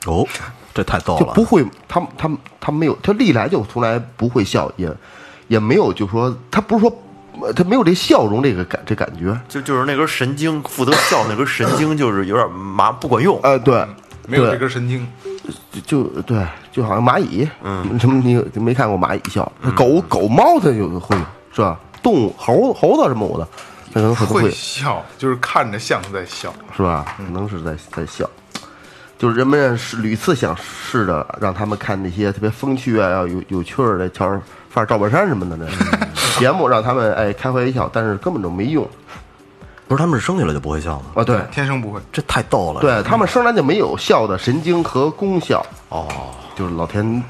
[0.05, 0.27] 哦，
[0.75, 1.21] 这太逗了。
[1.21, 4.93] 就不会，他们他他没有，他历来就从来不会笑，也
[5.49, 7.03] 也没有就说他不是说
[7.41, 13.87] 呃他没有这笑容这个感这感觉，就就是那根神经负责笑那根神经就是有点麻不管用，呃，对，
[14.27, 15.07] 没有这根神经，
[15.87, 19.51] 就对，就好像蚂蚁，嗯，什么你你没看过蚂蚁笑？
[19.77, 21.17] 狗狗猫它就会
[21.53, 21.79] 是吧？
[22.03, 23.49] 动物猴猴子什么的，
[23.93, 26.53] 它可能可能会会笑，就是看着像在笑。
[26.77, 27.05] 是吧？
[27.17, 28.29] 可能是在在笑。
[29.17, 34.29] 就是人们是屡次想试着让他们看那些特别风趣啊、要有有趣儿的乔
[34.69, 35.67] 范儿赵本山什么的那
[36.39, 38.89] 节目，让他们哎开怀一笑，但是根本就没用
[39.87, 41.05] 不是他们是生下来就不会笑吗？
[41.15, 41.23] 啊！
[41.23, 42.01] 对，天生不会。
[42.11, 42.81] 这太逗了。
[42.81, 45.65] 对他们生来就没有笑的神经和功效。
[45.91, 46.09] 哦，
[46.57, 47.23] 就是老天，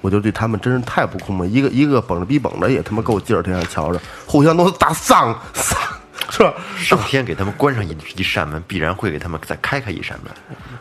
[0.00, 1.50] 我就对他们真是太不公平。
[1.50, 5.78] 一个一个绷着逼绷着也他妈够劲儿，天天瞧着，互相都打丧丧，
[6.36, 6.52] 是吧？
[6.76, 10.30] 上天给他们关上一一扇门，必然会给他们再开开一扇门，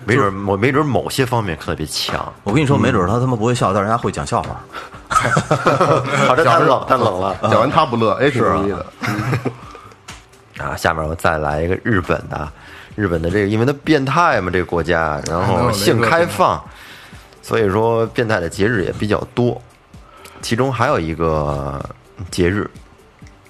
[0.05, 2.33] 没准某没准某些方面特别强。
[2.43, 4.59] 我跟你说，没准他他妈不会笑，但是人家会讲笑话。
[5.07, 8.85] 好，这太冷太冷了讲完他不乐，哎，挺容易的。
[10.59, 10.75] 啊！
[10.75, 12.49] 下面我再来一个日本的，
[12.95, 16.61] 日本的这个，因为它变态嘛，这个国家，然后性开放，
[17.41, 19.61] 所以说变态的节日也比较多。
[20.41, 21.83] 其中还有一个
[22.31, 22.69] 节日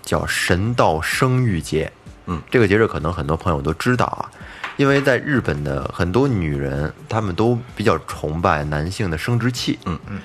[0.06, 1.92] 叫神道生育节，
[2.28, 4.30] 嗯，这个节日可能很多朋友都知道啊，
[4.78, 10.20] 因为在日本的很多女人，她们都比较崇拜男性的生殖器，嗯嗯，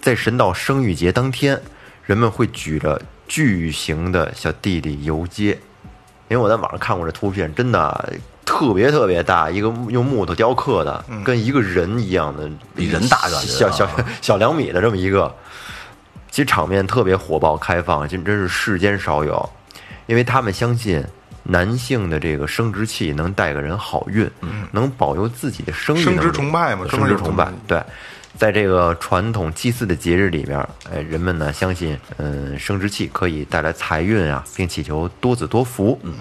[0.00, 1.58] 在神道生育节当天，
[2.04, 5.58] 人们会举着巨型的小弟弟游街，
[6.28, 8.12] 因为我在网上看过这图片，真的
[8.44, 15.32] 特别特别大，一个用木头雕刻的，跟一个人一样的，比人大感觉小小啊小两米的这么一个，
[16.30, 19.50] 其实场面特别火爆开放，真真是世间少有，
[20.06, 21.04] 因为他们相信。
[21.42, 24.30] 男性的这个生殖器能带给人好运，
[24.70, 26.00] 能保佑自己的生育。
[26.00, 27.50] 生殖崇拜嘛生殖崇拜。
[27.66, 27.82] 对，
[28.36, 30.58] 在这个传统祭祀的节日里面，
[30.92, 35.98] 哎，人们呢相信，嗯，生殖器可以带来财运啊，并祈求多子多福。
[36.02, 36.14] 嗯，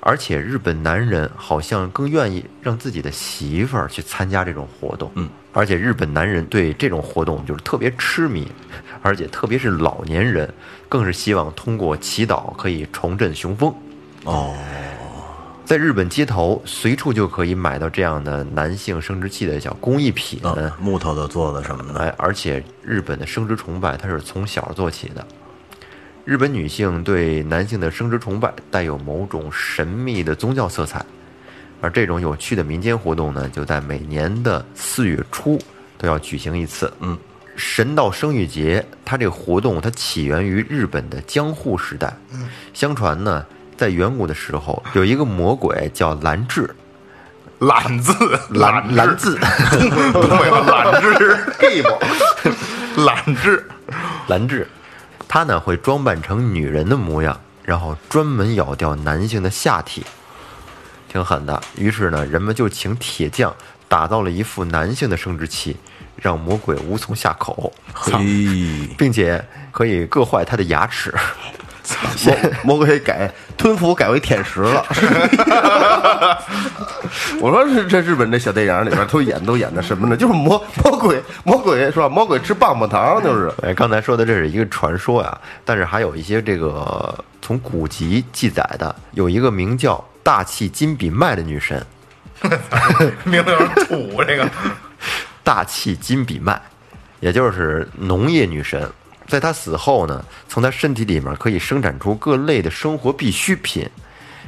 [0.00, 5.10] 而且日本男人好像更愿意让自己的媳妇儿去参加这种活动。
[5.16, 8.50] 嗯，而且日本男人对这种活动就是特别痴迷，
[9.06, 10.52] 而且特别是老年人，
[10.88, 13.72] 更是希望通过祈祷可以重振雄风。
[14.24, 14.52] 哦，
[15.64, 20.40] 在日本街头，随处就可以买到这样的男性生殖器的小工艺品。
[20.42, 25.24] 嗯，木头的做的什么的，哎，而且日本的生殖崇拜它是从小做起的。
[26.24, 31.06] 日本女性对男性的生殖崇拜带有某种神秘的宗教色彩，
[31.80, 35.56] 而这种有趣的民间活动呢，就在每年的四月初
[35.96, 36.92] 都要举行一次。
[36.98, 37.16] 嗯，
[37.56, 42.14] 神道生育节，它这个活动它起源于日本的江户时代。
[42.32, 43.44] 嗯，相传呢，
[43.76, 46.74] 在远古的时候，有一个魔鬼叫兰智，
[47.60, 48.12] 懒字，
[48.50, 49.38] 兰兰字，
[50.12, 53.00] 东北话懒字 gay 不？
[53.02, 53.68] 懒字，
[54.28, 54.68] 兰智，
[55.26, 60.04] 他呢会装扮成女人的模样，然后专门咬掉男性的下体，
[61.08, 61.62] 挺狠的。
[61.76, 63.54] 于是呢，人们就请铁匠
[63.88, 65.76] 打造了一副男性的生殖器，
[66.16, 68.12] 让魔鬼无从下口，嘿，
[68.96, 71.14] 并且可以硌坏他的牙齿。
[72.24, 72.36] 魔
[72.76, 74.84] 魔鬼改吞服改为舔食了。
[77.40, 80.16] 我说这这日本这小电影里边都演都演的什么呢？
[80.16, 82.08] 就是魔魔鬼魔鬼是吧？
[82.08, 83.52] 魔鬼吃棒棒糖就是。
[83.62, 91.80] 哎，刚才说的这是一个传说呀，但是还有一些这个从古籍记载的，有一个名叫大气金比麦的女神，
[93.22, 94.50] 名字有点土，这个
[95.46, 96.60] 大气金比麦，
[97.20, 98.90] 也就是农业女神。
[99.28, 103.88] 在她死后呢，从她身体里面可以生产出各类的生活必需品，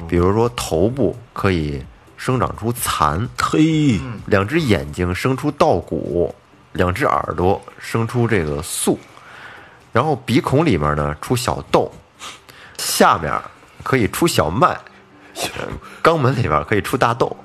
[0.08, 1.80] 比如说头部可以
[2.16, 6.34] 生长出蚕，嘿，两只眼睛生出稻谷，
[6.72, 8.98] 两只耳朵生出这个粟，
[9.92, 11.92] 然后鼻孔里面呢出小豆，
[12.76, 13.32] 下面
[13.84, 14.76] 可以出小麦，
[15.56, 15.68] 呃
[16.02, 17.37] 肛门里边可以出大豆。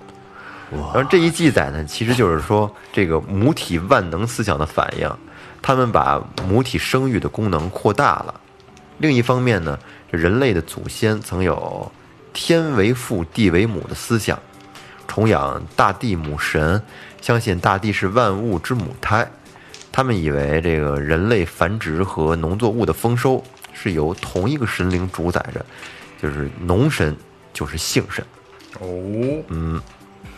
[0.94, 5.10] 然后这一记载呢，其实就是说这个母体万能思想的反应，
[5.62, 8.42] 他们把母体生育的功能扩大了，
[8.98, 9.78] 另一方面呢，
[10.12, 11.92] 这人类的祖先曾有
[12.34, 14.38] 天为父、地为母的思想，
[15.08, 16.82] 崇仰大地母神，
[17.22, 19.30] 相信大地是万物之母胎。
[19.92, 25.64] 他们以为这个人类繁殖和农作物的丰收是由同一个神灵主宰着，
[26.20, 27.16] 就是农神
[27.54, 28.26] 就是性神。
[28.80, 28.88] 哦，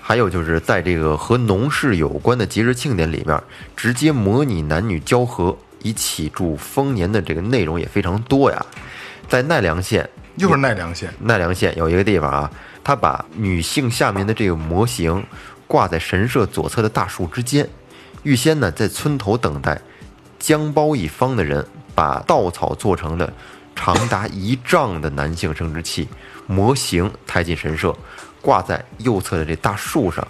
[0.08, 3.42] 还有就是在这个和农事有关的节日庆典里面，
[3.76, 8.64] 直接模拟男女交合以祈祝丰年的这个内容也非常多呀。
[9.28, 12.52] 在奈良县，又是奈良县，奈良县有一个地方啊，
[12.84, 15.26] 他把女性下面的这个模型
[15.66, 17.68] 挂在神社左侧的大树之间，
[18.22, 19.82] 预先呢在村头等待
[20.38, 21.66] 将包一方的人
[21.96, 23.34] 把稻草做成的
[23.74, 26.08] 长达一丈的男性生殖器
[26.46, 27.92] 模型抬进神社，
[28.46, 30.26] 挂在右侧的这大树上，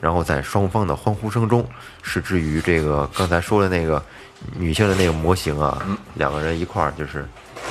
[0.00, 1.64] 然后在双方的欢呼声中，
[2.02, 4.02] 是至于这个刚才说的那个
[4.56, 5.80] 女性的那个模型啊，
[6.14, 7.24] 两个人一块儿就是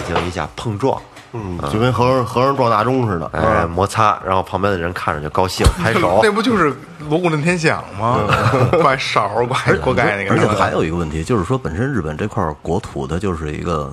[0.07, 0.97] 进行一下碰撞。
[1.33, 6.31] 嗯，就跟和尚和尚撞大钟似的，哎，摩擦，然后旁边的人看着就高兴， 拍手那。
[6.31, 6.73] 不就是
[7.09, 8.21] 锣鼓震天响吗？
[8.81, 10.31] 挂勺儿， 挂锅盖那个。
[10.31, 13.91] 而且还有一个问题，就是说本身日本这块国土它就是一个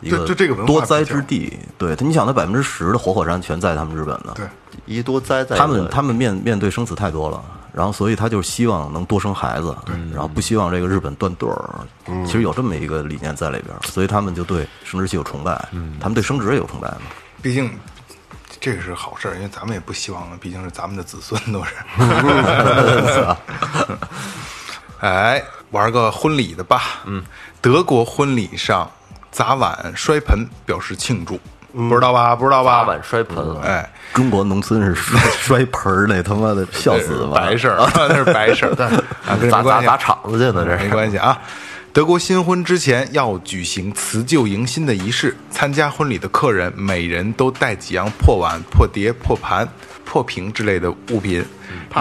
[0.00, 4.46] 一个就就这个多灾之地，对它，你想它百分之十的活火山全在他们日本呢，对，
[4.86, 9.76] 一多灾在他们他们面面对生死太多了，然后所以他就是希望能多生孩子，
[10.12, 11.86] 然后不希望这个日本断对儿，
[12.26, 15.52] 其实有这么一个理念在里边儿，所以他们就对生殖器有崇拜，
[16.00, 17.02] 他们对生殖也有崇拜嘛。
[17.42, 17.70] 毕竟
[18.60, 21.74] 这个是好事儿，因为咱们也不希望，毕竟是咱们的子孙都是。
[25.00, 27.00] 哎，玩个婚礼的吧。
[27.06, 27.24] 嗯，
[27.62, 28.90] 德国婚礼上
[29.30, 31.40] 砸碗摔盆表示庆祝，
[31.72, 32.34] 不知道吧？
[32.34, 32.82] 不知道吧？
[32.82, 38.70] 碗摔盆，哎，中国农村是摔摔盆儿那他妈的笑死了，白事儿， 那是白事儿。
[39.26, 40.90] 啊，跟这砸没关系砸砸场子去呢，这没。
[40.90, 41.38] 关系啊。
[41.92, 49.68] 德国新婚之前要举行辞旧迎新的仪式，参加婚礼的客人每人都带几样破碗、破碟、破盘、
[50.04, 51.44] 破瓶之类的物品。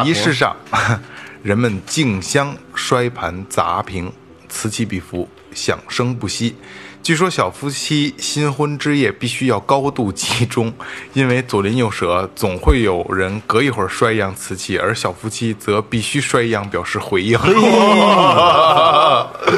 [0.06, 0.56] 仪式上，
[1.42, 4.12] 人们竞相摔盘砸瓶，
[4.48, 6.56] 此起彼伏，响声不息。
[7.02, 10.72] 据说小夫妻新婚之夜必须要高度集中，
[11.14, 17.38] 因为左邻右舍总会有人隔一会儿摔一样瓷器，而小夫妻则必须摔一样表示回应。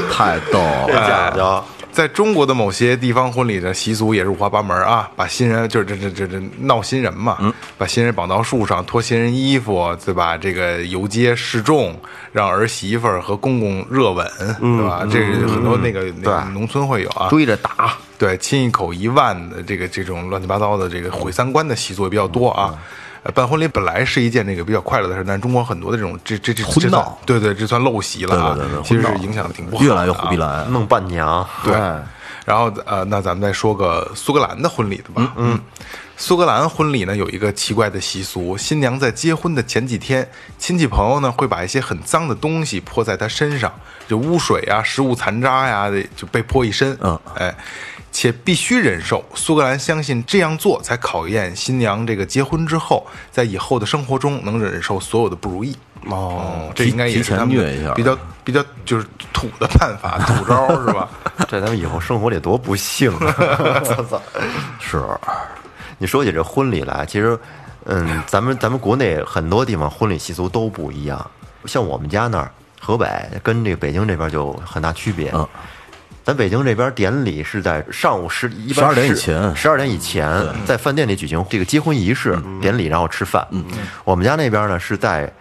[0.10, 1.08] 太逗这了。
[1.08, 10.38] 讲究，在中国的某些地方婚礼的习俗也是五花八门啊，把新人就是这这这这闹新人嘛，把新人绑到树上脱新人衣服，对吧？
[10.38, 11.96] 这个游街示众，
[12.32, 14.26] 让儿媳妇儿和公公热吻，
[14.60, 15.06] 对吧？
[15.12, 22.74] 这是很多那个那个农村会有啊，追着打，对，亲一口一万的这个这种乱七八糟的这个毁三观的习俗也比较多啊。
[23.24, 28.56] 呃，办婚礼本来是一件这个比较快乐的事，但是中国很多的这种这这这婚闹对对，这算陋习了啊。
[28.56, 32.04] 对对对其实是影响的挺不好的、啊，越来越虎逼来，弄伴娘，对哎，
[32.46, 35.34] 然后呃，那咱们再说个苏格兰的婚礼的吧。
[35.38, 35.60] 嗯，
[36.18, 43.72] 苏格兰婚礼呢有一个奇怪的习俗，新娘在结婚的前几天，亲戚朋友呢会把一些很脏的东西泼在她身上，
[44.08, 46.98] 就污水啊、食物残渣呀的就被泼一身。
[47.02, 47.54] 嗯，哎。
[48.12, 49.24] 且必须忍受。
[49.34, 55.76] 苏格兰相信这样做才考验新娘这个结婚之后，在以后的生活中能忍受所有的不如意。
[56.08, 61.08] 哦，这应该也是他们提前虐一下比较比较就是土的办法，土招是吧？
[61.47, 63.82] 这咱们以后生活得多不幸啊！
[64.82, 65.04] 是
[66.00, 67.38] 你说起这婚礼来，其实，
[67.86, 71.30] 嗯，咱们咱们国内很多地方婚礼习俗都不一样。
[71.65, 73.08] 像我们家那儿，河北
[73.43, 75.30] 跟这个北京这边就很大区别。
[75.36, 75.47] 嗯，
[76.24, 80.30] 咱北京这边典礼是在上午十一般12点以前十二点以前
[80.66, 83.46] 在饭店里举行这个结婚仪式典礼，然后吃饭。
[83.52, 83.64] 嗯，
[84.04, 85.32] 我们家那边呢是在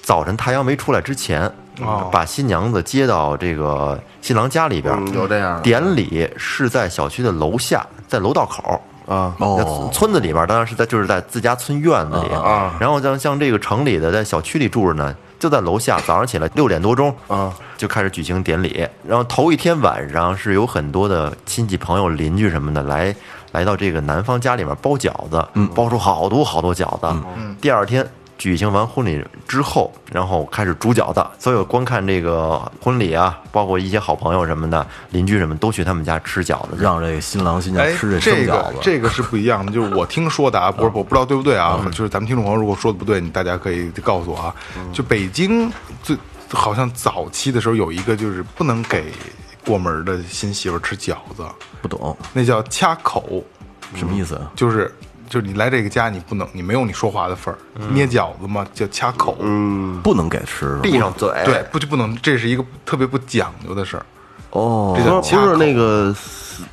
[0.00, 1.50] 早晨太阳没出来之前，
[2.12, 4.94] 把新娘子接到这个新郎家里边。
[4.94, 8.82] 嗯有这样典礼是在小区的楼下，在楼道口。
[9.06, 17.52] 啊，哦，村子里边当然是在就是在自家村院子里啊然后像像这个城里的在小区里住着呢，就在楼下，早上起来六点多钟啊。
[17.76, 23.14] 就开始举行典礼，然后头一天晚上是有很多的亲戚朋友邻居什么的来
[23.52, 27.22] 来到这个男方家里面包饺子，包出好多好多饺子，
[27.60, 28.04] 第二天。
[28.38, 31.26] 举行完婚礼之后，然后开始煮饺子。
[31.38, 36.76] 所有观看这个婚礼啊，包括一些好朋友什么的、邻居什么，都去他们家吃饺子。
[36.78, 44.54] 让这个新郎新娘哎，吃这生饺子，这个是不一样的，就是我听说的啊，不是我不知道对不对啊，就是咱们听众朋友如果说的不对，你大家可以告诉我啊。
[44.92, 45.70] 就北京
[46.02, 46.16] 最
[46.50, 49.12] 好像早期的时候有一个就是不能给
[49.66, 51.44] 过门的新媳妇吃饺子，
[51.82, 53.42] 不懂那叫掐口，
[53.94, 54.50] 什么意思啊？
[54.54, 54.94] 就是
[55.28, 57.58] 就是你来这个家你不能你没有你说话的份儿，
[57.92, 59.36] 捏饺子嘛叫掐口，
[60.02, 64.06] 不能给吃闭上嘴，对，不就不能，这是一个特别不讲究的事儿。
[64.50, 66.14] 哦这叫不掐口是那个，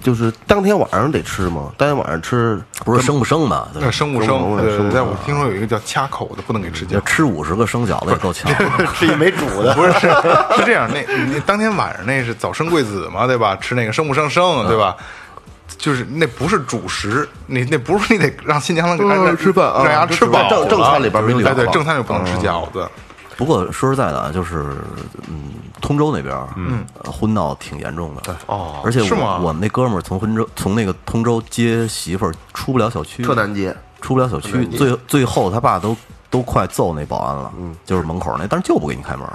[0.02, 1.74] 就是当天晚上得吃吗？
[1.78, 3.68] 当天晚上吃不是生不生嘛？
[3.74, 4.66] 对那生不生不生？
[4.66, 6.94] 对对，生不但我听说有一个叫掐口的，不能给吃饺。
[6.94, 8.50] 要吃五十个生饺子也够呛。
[8.96, 10.08] 吃一没煮的， 不是是
[10.56, 13.58] 是这样，那那当天晚上那是早生贵子嘛，对吧？
[13.58, 14.96] 吃那个生不生生，对吧？
[15.78, 20.50] 就是那不是主食，你那不是你得让新娘子给嗯让吃饭啊让家吃饱了。
[20.50, 22.88] 正正餐里边没有哎对，正餐就不能吃饺子。
[23.38, 24.66] 不过说实在的啊，就是
[25.28, 25.52] 嗯，
[25.82, 28.36] 通州那边嗯，婚闹挺严重的。
[28.46, 28.80] 哦。
[28.84, 29.38] 而且是吗？
[29.40, 35.96] 我我们那哥们儿从温州从那个通州接媳妇儿出不了小区，特难接，出不了小区，最最后他爸都
[36.30, 37.52] 都快揍那保安了，
[37.86, 39.26] 就是门口那，但是就不给你开门。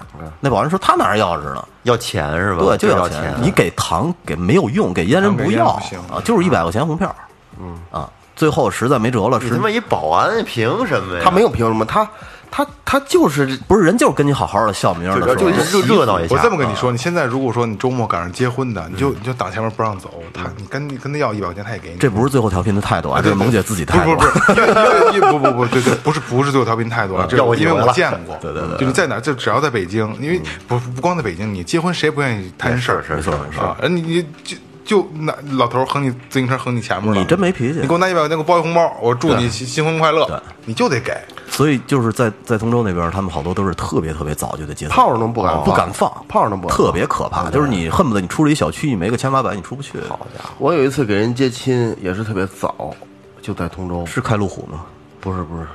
[0.41, 1.67] 那保安说他哪儿钥匙呢？
[1.85, 2.63] 要钱是吧？
[2.65, 3.35] 对，就要钱。
[3.41, 5.69] 你给糖给没有用，给烟人不要
[6.13, 7.15] 啊，就是一百块钱红票。
[7.59, 8.09] 嗯啊，
[8.41, 11.21] 最后实在没辙了，是你他妈一保安凭什么呀？
[11.23, 12.09] 他没有凭什么，他
[12.51, 16.35] 他他就是不是人就是跟你好好的笑名儿的就时候就热闹一下。
[16.35, 21.99] 我这么跟你说，你现在如果说你周末赶上结婚的，你就你就挡前面不让走，他你跟你跟他要一百块钱，他也给你。
[21.99, 24.17] 这不是最后调频的态度啊，这是萌姐自己态度。
[24.17, 33.03] 不不不 不不不，对对，不是不是最后调频态度啊，这我因为我见过，对对对就是在哪，就只要在北京，因为不不光在北京，你结婚谁不愿意摊事儿？
[33.03, 34.57] 是是没错没错啊，人你你就
[34.91, 41.17] 就那老头儿横你自行车横你前面了，你真没脾气你给我拿一百块钱给我包一红包，我祝你新新婚快乐，你就得给。
[41.49, 46.87] 所以就是在在通州那边，他们好多都是特别特别早就得结束，炮仗都不敢不敢放，炮仗都不敢放。
[46.87, 47.49] 特别可怕。
[47.53, 50.01] 就是你恨不得你出了一小区，你没个千八百你出不去。
[50.09, 52.93] 好家伙，我有一次给人接亲也是特别早，
[53.41, 54.85] 就在通州，是开路虎吗？
[55.21, 55.67] 不是不是，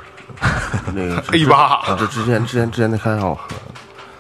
[0.94, 3.40] 那个 A 八啊这之前之前之前那开号，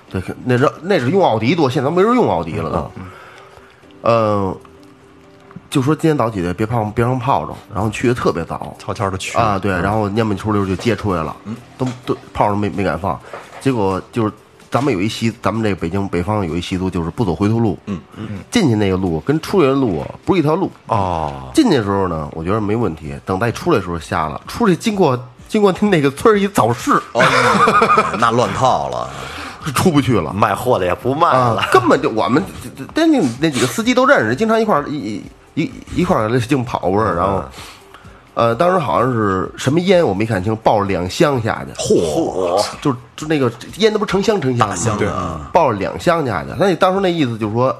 [0.10, 2.91] 对，那是那是用奥迪多，现在没人用奥迪了都。
[4.08, 4.56] 嗯，
[5.76, 9.38] 就说今天早起来别放别放炮仗，然后去的特别早，悄悄的去。
[9.38, 11.36] 啊，对，然后蔫不出溜就接出来了，
[11.78, 13.19] 都都炮仗没没敢放，
[13.59, 14.32] 结果就是
[14.71, 17.99] 咱们有一习，咱们这个北京北方有一习俗，就是不走回头路，嗯。
[18.15, 26.93] 嗯，进去那个路跟出来的路啊不是一条路，哦，进去的时候呢，我觉得没问题，等待出来的时候瞎了，出来经过经过那个村儿一早市，
[28.17, 29.09] 那乱套了。
[29.73, 30.32] 出不去了。
[30.32, 31.59] 卖货的也不卖了。
[31.59, 35.21] 啊，，根本就我们这这那那几个司机都认识，经常一块儿一
[35.56, 37.43] 一一一块儿净跑味儿，然后，
[38.36, 46.49] 呃，当时好像是什么烟我没看清，抱了两箱下去，嚯，就就那个烟那不成箱成箱的抱了两箱下去。
[46.60, 47.76] 那你当时那意思就是说，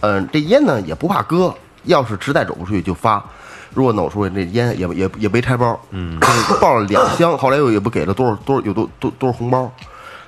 [0.00, 1.52] 嗯、这烟呢也不怕搁，
[1.84, 3.24] 要是实在走不出去就发。
[3.72, 6.18] 如果弄出去，那烟也也也没拆包，嗯，
[6.60, 9.70] 抱了两箱， 后来又也不给了多少多少有多多多少红包，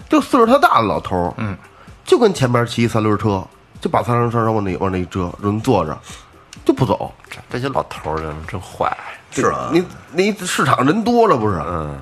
[0.09, 1.57] 就岁数特大的老头儿，嗯，
[2.05, 3.43] 就跟前边骑三轮车，
[3.80, 5.97] 就把三轮车往那往那一遮，人坐着，
[6.69, 7.11] 就不走。
[7.49, 8.95] 这些老头儿人真坏。
[9.31, 11.57] 是啊，你你市场人多了不是？
[11.66, 11.99] 嗯。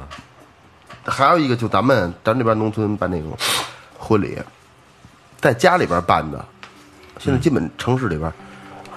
[1.05, 3.31] 还有一个，就咱们咱这边农村办那种
[3.97, 4.37] 婚礼，
[5.41, 6.45] 在家里边办的，
[7.21, 8.33] 现在基本城市里边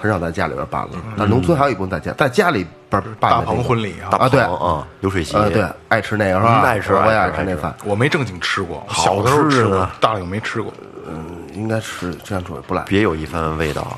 [0.00, 6.62] 很少在家里边办了，但农村还有一部分在家在家里边办大的这个棚婚礼啊，啊，对，啊，流水席，呃，对，爱吃那个是吧？
[6.64, 10.72] 嗯爱吃我也爱吃那饭，我没正经吃过，小的时候吃过大了又没吃过。
[11.08, 12.82] 嗯应该是这样说也不赖。
[12.84, 13.96] 别有一番味道。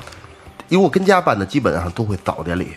[0.73, 2.69] 因为我跟家办的基本上都会早点里，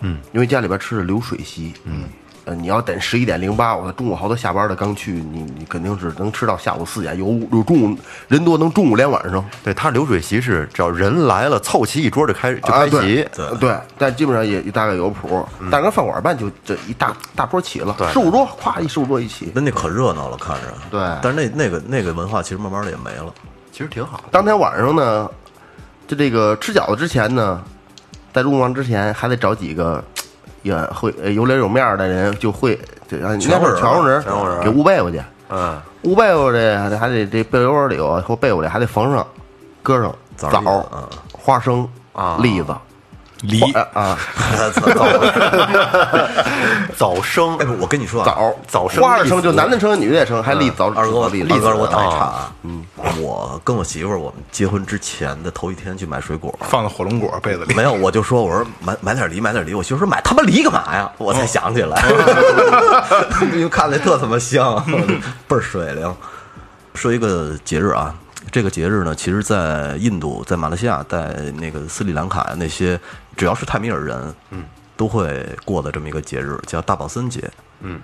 [0.00, 2.02] 嗯，因为家里边吃的流水席，嗯，
[2.44, 20.62] 呃，你要等十一点零八，我中午好多下班的刚去，你你肯定是能吃到下午四点，有有中午人多能中午连晚上对他流水席是只要人来了，凑齐一桌就开就啊，开席对，对，但基本上也也大概有谱，但跟饭馆办就这一大大桌起了，十五桌，咵一十五桌一起，那那可热闹了，看着。
[20.90, 23.32] 对但是那那个那个文化其实慢慢的也没了。
[23.70, 24.24] 其实挺好。
[24.32, 25.30] 当天晚上呢，
[26.06, 27.60] 就这个吃饺子之前呢，
[28.32, 30.02] 在入房之前还得找几个
[30.62, 32.78] 也会呃有脸有面的人，就会
[33.08, 39.26] 这啊，应该是全乎人，全乎人给捂被窝去，嗯，捂被窝的还得这被窝里头或被窝里还得缝上，
[39.82, 40.60] 搁上枣
[41.32, 42.74] 花生啊栗子、
[43.42, 44.18] 梨花啊。
[46.96, 52.52] 早生哎，不，我跟你说啊，枣早生花儿生就男的生女的也生，还立早二哥，栗子二哥，我打一岔啊。
[52.62, 52.84] 嗯，
[53.20, 59.74] 我跟我媳妇儿，我们结婚之前的头一天去买水果，放在火龙果被子里，没有，我就说我说买买点梨，买点梨。
[59.74, 61.10] 我媳妇说买他妈梨干嘛呀？
[61.18, 62.02] 我才想起来，
[63.52, 64.82] 因为看着特他妈香，
[65.46, 66.14] 倍儿水灵。
[66.94, 68.14] 说一个节日啊，
[68.50, 72.98] 这个节日呢，其实在印度、在马来西亚、在那个斯里兰卡那些，
[73.36, 74.64] 只要是泰米尔人，嗯，
[74.96, 77.50] 都会过的这么一个节日，叫大宝森节。
[77.80, 78.00] 嗯，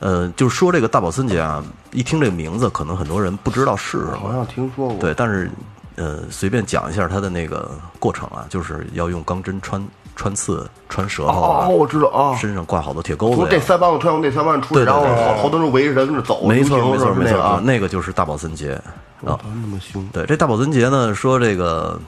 [0.00, 4.18] 呃，就是说这个大宝森节啊，一听这个名字，可能很多人不知道是什么。
[4.18, 5.50] 好像听说过，对，但是
[5.96, 13.48] 呃，随便讲一下它的那个过程啊，就是要用钢针穿穿刺、穿舌头啊，哦，我知道啊，身上挂好多铁钩子呀。
[13.50, 18.74] 这三帮子穿过那三帮子出去，然后好好多人围着人跟着走，没错，没错，没错，那个啊，那个就是大宝森节
[19.24, 19.38] 啊。
[19.44, 22.00] 那么凶，对，这大宝森节呢，说这个，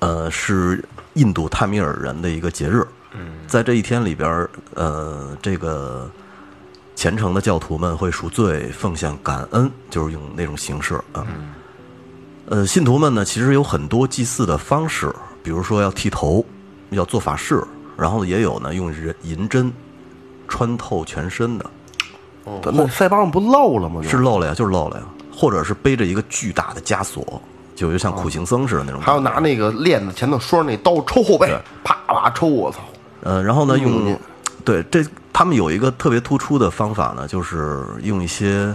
[0.00, 0.84] 呃，是
[1.14, 2.86] 印度泰米尔人的一个节日。
[3.12, 6.08] 嗯，在这一天里边儿，呃，这个
[6.94, 11.26] 虔诚的教徒们会赎罪、奉献感恩，就是用那种形式啊。
[12.46, 16.44] 呃，信徒们呢，其实有很多祭祀的方式，比如说要剃头，
[16.90, 17.64] 要做法事，
[17.96, 19.72] 然后也有呢用人银针
[20.48, 21.70] 穿透全身的，
[22.44, 24.02] 哦那腮帮子不漏了吗？
[24.02, 27.40] 是漏了呀，就是漏了呀，或者是背着一个巨大的枷锁，
[27.80, 29.00] 就就像苦行僧似的那种。
[29.00, 31.48] 还有拿那个链子前头拴着那刀抽后背，
[31.82, 32.78] 啪啪抽，我操！
[33.22, 34.18] 呃，然后呢，用嗯。
[34.62, 35.02] 对这
[35.32, 38.70] 他们有一个特别突出的方法呢，就是用一些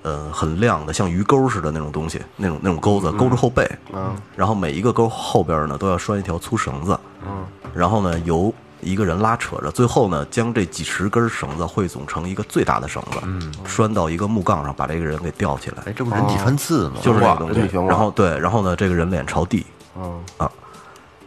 [0.00, 7.44] 呃很亮的像鱼钩似的那种东西，那种那种钩子勾住后背，嗯，然后每一个钩后边呢都要拴一条粗绳子，嗯，
[7.74, 15.82] 然后呢由一个人拉扯着，最后呢将这几十根绳子汇总成一个最大的绳子，嗯，拴到一个木杠上，把这个人给吊起来。
[15.86, 16.96] 哎，，这不人体穿刺吗？
[17.02, 17.76] 就是这个东西。
[17.86, 19.66] 然后对，然后呢，这个人脸朝地，
[19.96, 20.22] 嗯。
[20.36, 20.50] 啊，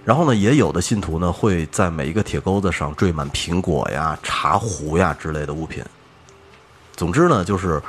[0.04, 5.84] 然后呢，也有的信徒呢会在每一个铁钩子上缀满苹果呀、茶壶呀之类的物品。
[6.95, 7.82] 总之呢，就是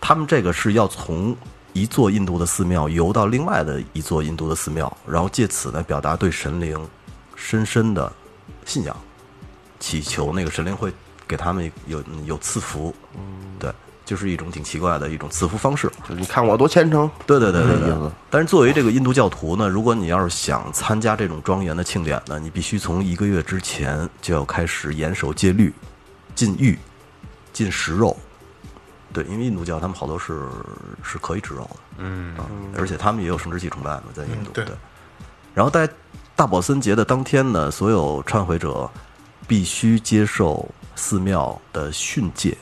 [0.00, 1.36] 他们这个是要从
[1.72, 6.78] 一座印度的寺庙游到另外的一座印度的寺庙，然后借此呢表达对神灵
[7.36, 8.10] 深深的
[8.64, 8.96] 信仰，
[9.78, 10.92] 祈求那个神灵会
[11.26, 12.94] 给他们有有赐福。
[13.58, 13.72] 对，
[14.04, 15.90] 就是一种挺奇怪的一种赐福方式。
[16.08, 18.10] 就你看我多虔诚，对对对对对。
[18.30, 25.72] 但是作为这个印度教徒呢，如果你要是想参加这种庄严的庆典呢，你必须从一个月之前就要开始严守戒律，
[26.34, 26.78] 禁欲，
[27.52, 28.16] 禁食肉。
[29.12, 30.42] 对，因为印度教他们好多是
[31.02, 32.44] 是可以吃肉的，嗯啊，
[32.76, 34.50] 而且他们也有生殖器崇拜嘛，在印度。
[34.52, 34.64] 对
[35.54, 35.88] 然后在
[36.36, 38.88] 大宝森节的当天呢，所有忏悔者
[39.48, 42.56] 必须接受寺庙的训诫，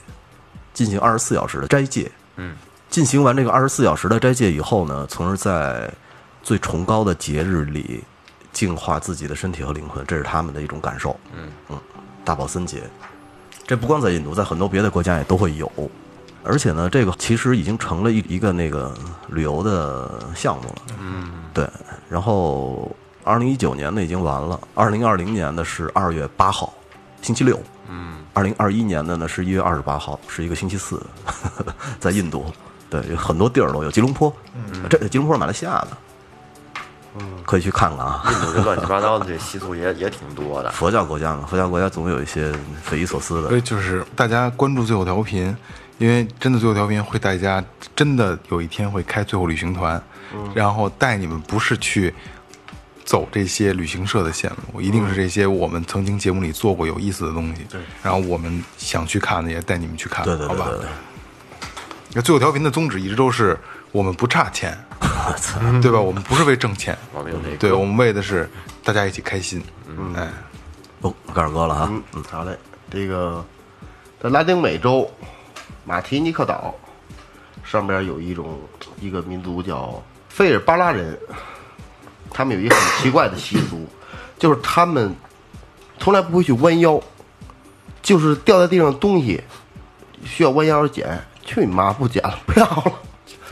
[0.72, 2.11] 进行二十四小时的斋戒。
[2.37, 2.57] 嗯
[2.89, 5.93] 进行完这个二十四小时的斋戒以后呢，从而在
[6.43, 8.03] 最崇高的节日里
[8.53, 11.18] 净化自己的身体和灵魂，这是他们的一种感受。
[11.34, 11.78] 嗯嗯，
[12.24, 12.84] 大宝森节，
[13.66, 15.70] 这不光在印度，在很多别的国家也都会有。
[16.45, 18.97] 而且呢，这个其实已经成了一一个那个
[19.28, 20.76] 旅游的项目了。
[21.01, 21.68] 嗯，对。
[22.09, 22.89] 然后，
[23.27, 26.72] 二零一九年的已经完了，二零二零年的是二月八号，
[27.20, 27.61] 星期六。
[27.89, 31.05] 嗯，二零二一年的呢是一月二十八号，是一个星期四，
[31.99, 32.47] 在印度。
[32.89, 35.89] 对，有很多地儿都有，吉隆坡，嗯这吉隆坡是马来西亚的，
[37.18, 38.22] 嗯，可以去看看啊。
[38.29, 40.70] 印度这乱七八糟的 这习俗也也挺多的。
[40.70, 45.57] 佛教国家嘛，佛教国家总有一些匪夷所思的所以就是大家关注最后调频，
[45.99, 47.64] 因为真的最后调频会带大家
[47.97, 50.01] 真的有一天会开最后旅行团，
[50.55, 52.14] 然后带你们不是去
[53.07, 57.62] 走这些旅行社的线路，一定是这些我们曾经节目里做过有意思的东西。
[57.70, 60.88] 对，然后我们想去看的也带你们去看，对对好吧对对对。
[62.12, 63.57] 那最后调频的宗旨一直都是
[63.92, 64.76] 我们不差钱，
[65.80, 66.00] 对吧？
[66.00, 66.98] 我们不是为挣钱，
[67.59, 68.50] 对我们为的是
[68.82, 69.62] 大家一起开心。
[70.16, 70.28] 哎，
[71.02, 72.59] 哦，我告诉哥了啊，嗯，好嘞。
[72.90, 73.44] 这个
[74.20, 75.11] 在拉丁美洲
[75.84, 76.74] 马提尼克岛
[77.62, 78.59] 上边有一种
[79.00, 81.18] 一个民族叫费尔巴拉人，
[82.31, 83.87] 他们有一个很奇怪的习俗，
[84.39, 85.14] 就是他们
[85.99, 87.01] 从来不会去弯腰，
[88.03, 89.43] 就是掉在地上的东西
[90.24, 92.93] 需要弯腰捡，去你妈不捡了，不要了，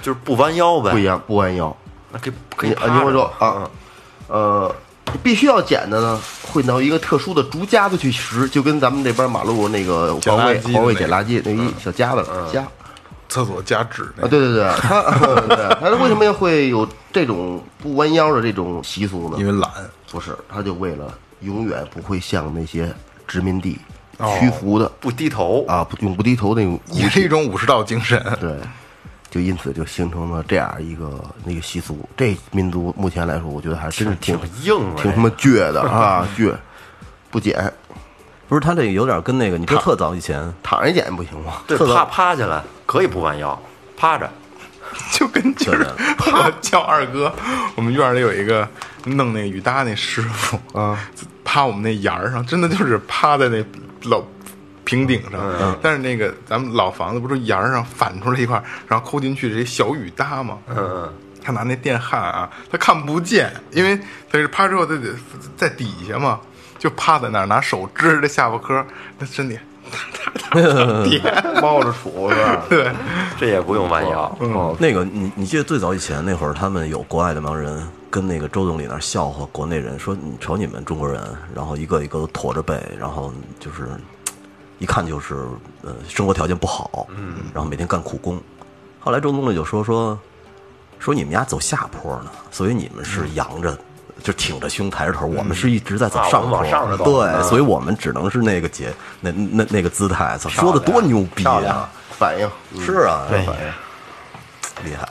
[0.03, 0.93] 就是不弯腰呗。
[0.93, 1.75] 不一样，不弯腰。
[2.13, 3.69] 那可以可以啊，你跟我说啊，
[4.29, 4.75] 呃，
[5.23, 6.21] 必须要捡的呢，
[6.53, 12.67] 会拿一个特殊的竹夹子去拾，就跟咱们这边马路那个环卫环卫捡垃圾那一小夹子夹
[13.35, 15.03] 厕所加纸啊，对对对， 他
[15.49, 19.37] 对他为什么会有这种不弯腰的这种习俗呢？
[19.39, 19.69] 因为懒。
[20.13, 22.95] 不是，他就为了永远不会向那些
[23.27, 23.77] 殖民地
[24.19, 28.25] 哦屈服的不低头，啊，不永不低头那种也是一种武士道精神。
[28.41, 28.57] 对，
[29.29, 32.09] 就因此就形成了这样一个那个习俗。
[32.17, 36.55] 这民族目前来说，我觉得还真是挺挺硬啊挺他妈倔的啊，倔，
[37.33, 37.73] 不捡，
[38.47, 41.55] 不是他这有点跟那个，你说特早以前，躺着捡不行吗？
[41.67, 42.63] 对，特趴趴下来
[42.95, 43.61] 可以不弯腰，
[43.97, 44.33] 趴着。
[45.11, 45.85] 就跟就是
[46.31, 47.35] 我 叫二哥，
[47.75, 48.69] 我们院里有一个
[49.07, 50.97] 弄那个雨搭那师傅啊，
[51.43, 53.65] 趴我们那檐儿上，真的就是趴在那
[54.05, 54.23] 老
[54.85, 55.41] 平顶上。
[55.61, 60.59] 嗯但是那个咱们老房子不是沿儿上反出来一块儿，然后抠进去这些小雨搭嘛。
[60.69, 63.99] 嗯嗯，他拿那电焊啊，他看不见，因为
[64.31, 65.13] 他是趴之后他得
[65.57, 66.39] 在底下嘛，
[66.79, 68.85] 就趴在那儿，拿手支着下巴颏，
[69.19, 69.59] 那身体
[71.09, 71.23] 点，
[71.61, 72.63] 猫着杵是吧？
[72.69, 72.93] 对，
[73.39, 74.23] 这也不用弯腰。
[74.41, 81.23] 哦，那个你你记得最早以前那会儿，他们有国外的帮人跟那个周总理那儿笑话国内人，说你瞅你们中国人，
[81.55, 83.89] 然后一个一个都驼着背，然后就是
[84.79, 85.35] 一看就是
[85.83, 88.41] 呃生活条件不好，嗯，然后每天干苦工。
[89.01, 90.19] 后来周总理就说说
[90.99, 93.77] 说你们家走下坡呢，所以你们是扬着
[94.25, 96.65] 就挺着胸抬着头，我们是一直在走啊上坡，
[97.05, 97.45] 对，嗯。
[97.45, 101.91] 所以我们只能是那个节那那那个姿态，操，说的多牛逼啊！
[102.11, 102.83] 反应，嗯。
[102.83, 103.45] 是啊，对。
[103.45, 104.91] 反应。
[104.91, 105.07] 厉害。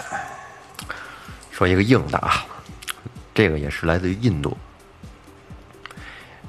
[1.51, 2.43] 说一个硬的啊，
[3.35, 4.57] 这个也是来自于印度。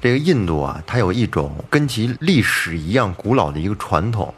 [0.01, 4.33] 这个印度啊，它有一种跟其历史一样古老的一个传统，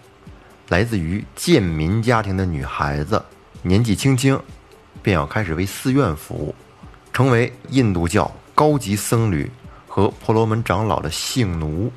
[0.67, 3.23] 来自于贱民家庭的女孩子，
[3.61, 4.37] 年纪轻轻
[5.01, 6.53] 便要开始为寺院服务，
[7.17, 9.49] 成为印度教高级僧侣
[9.87, 11.91] 和婆罗门长老的性奴。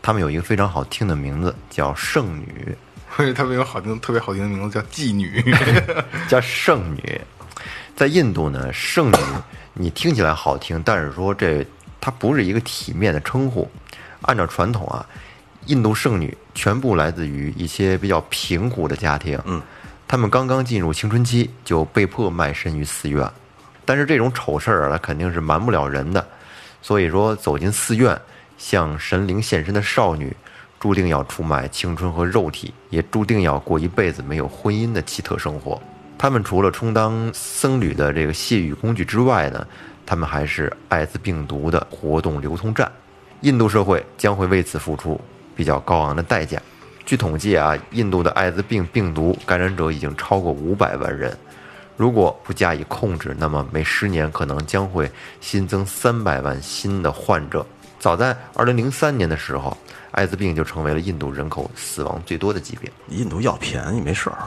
[0.00, 2.74] 他们有一个非常好听的名字，叫圣女。
[3.36, 5.44] 他们有好听、特别好听的名字叫妓女。
[6.26, 7.20] 叫圣女，
[7.94, 9.18] 在印度呢，圣女
[9.74, 11.62] 你听起来好听，但是说这
[12.00, 13.70] 它不是一个体面的称呼。
[14.22, 15.04] 按照传统啊，
[15.66, 19.60] 印度圣女全部来自于一些比较贫苦的家庭，嗯，
[20.08, 23.30] 他们刚刚进入青春期就被迫卖身于寺院，
[23.90, 26.24] 但是这种丑事儿啊，它肯定是瞒不了人的，
[26.80, 28.16] 所以说走进寺院
[28.56, 30.32] 向神灵献身的少女。
[30.78, 35.82] 注定要出卖青春和肉体，也注定要过一辈子没有婚姻的奇特生活。
[36.16, 39.66] 他们除了充当僧侣的这个泄欲工具之外呢，
[40.06, 42.88] 他们还是艾滋病毒的活动流通站。
[43.40, 45.20] 印度社会将会为此付出
[45.56, 46.62] 比较高昂的代价。
[47.04, 51.36] 据统计啊，印度的艾滋病病毒感染者已经超过五百万人。
[52.00, 57.66] 如果不加以控制，那么每十年可能将会新增三百万新的患者。
[57.98, 59.76] 早在二零零三年的时候，
[60.12, 62.90] 艾滋病就成为了印度人口死亡最多的疾病。
[63.08, 64.38] 印度药便宜没事儿，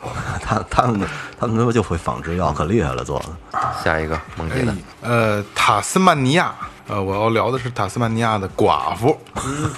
[0.40, 1.06] 他他们
[1.38, 3.60] 他们他妈就会仿制药，可厉害了做的。
[3.84, 6.54] 下一个梦姐的，呃，塔斯曼尼亚，
[6.88, 9.14] 呃，我要聊的是塔斯曼尼亚的寡妇。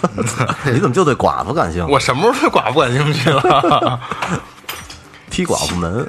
[0.72, 1.92] 你怎么就对寡妇感兴趣？
[1.92, 4.00] 我什么时候对寡妇感兴趣了？
[5.34, 6.06] 踢寡妇门，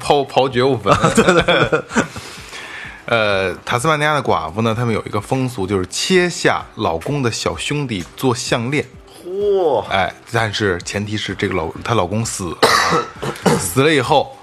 [0.00, 0.96] 刨刨觉悟坟。
[1.12, 1.82] 对对对。
[3.06, 8.86] 呃，塔斯曼尼亚的寡妇呢，他们有一个风俗，就是切下老公的小兄弟做项链。
[9.24, 9.84] 嚯！
[9.88, 12.58] 哎，但是前提是这个老她老公死了，
[13.58, 14.38] 死了以后，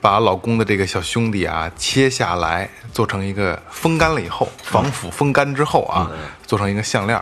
[0.00, 6.08] 把老公的这个小兄弟啊切下来，做成一个风干了以后，防腐风干之后啊，
[6.46, 7.20] 做成一个项链，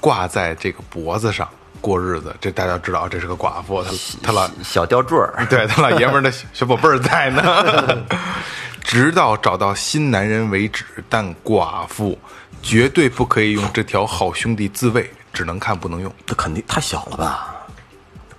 [0.00, 1.48] 挂在这个脖子上
[1.86, 2.34] 过日子。
[2.40, 3.90] 这大家知道，这是个寡妇，她
[4.24, 8.04] 她老小吊坠儿， 对她老爷们儿的小 小宝贝儿在呢，
[8.82, 10.84] 直到找到新男人为止。
[11.08, 12.18] 但寡妇
[12.60, 16.12] 绝对不可以用这条好兄弟自卫，只能看不能用。
[16.26, 17.52] 这肯定太小了吧？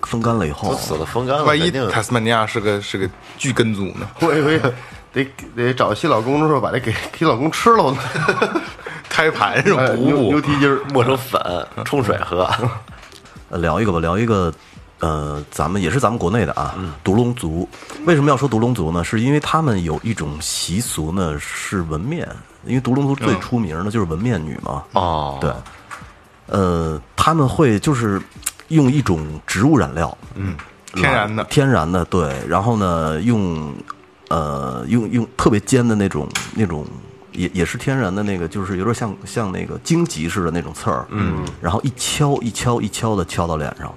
[0.02, 4.08] 风干了以后，死了风干了，万一塔斯曼尼亚是个是个巨根族呢？
[4.20, 4.60] 我以为
[5.14, 5.26] 得
[5.56, 7.98] 得找新老公的时候把这给给老公吃了呢，
[9.10, 11.42] 胎盘是吧牛补补牛蹄筋儿，磨成粉
[11.84, 12.48] 冲水喝。
[13.50, 14.54] 呃聊一个吧，聊一个，
[15.00, 17.68] 呃，咱们也是咱们国内的啊，独龙族。
[18.06, 19.04] 为什么要说独龙族呢？
[19.04, 22.28] 是因为他们有一种习俗呢，是纹面。
[22.66, 24.84] 因为独龙族最出名的就是纹面女嘛。
[24.94, 25.52] 哦，对，
[26.48, 28.22] 呃，他们会就是
[28.68, 30.58] 用一种植物染料，嗯，
[30.94, 32.36] 天然的天然的，对。
[32.48, 33.74] 然后呢，用
[34.28, 36.86] 呃用用特别尖的那种那种。
[37.38, 43.94] 也也是天然的那个，就是有点像像那个荆棘似的那种刺儿，嗯，然后一敲一敲一敲的敲到脸上，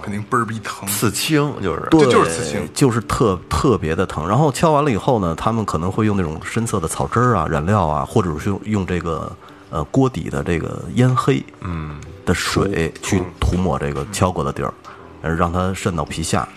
[0.00, 0.88] 肯定倍儿逼疼。
[0.88, 4.26] 刺青就是，对，这就是刺青就是特特别的疼。
[4.26, 9.30] 然后敲完了以后呢，他们可能会用那种深色的草汁儿啊、染料啊，或者是用用这个
[9.68, 14.72] 呃锅底的这个烟黑嗯的水去涂抹这个敲过的地儿，
[15.20, 16.48] 呃让它渗到皮下。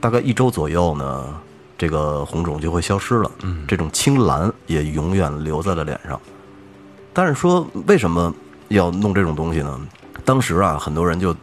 [0.00, 1.34] 大概一周左右呢，
[1.84, 3.30] 这个红肿就会消失了。
[3.42, 6.18] 嗯，这种青蓝也永远留在了脸上。
[7.12, 8.34] 但是说为什么
[8.68, 9.78] 要弄这种东西呢？
[10.24, 11.36] 当时啊，很多人就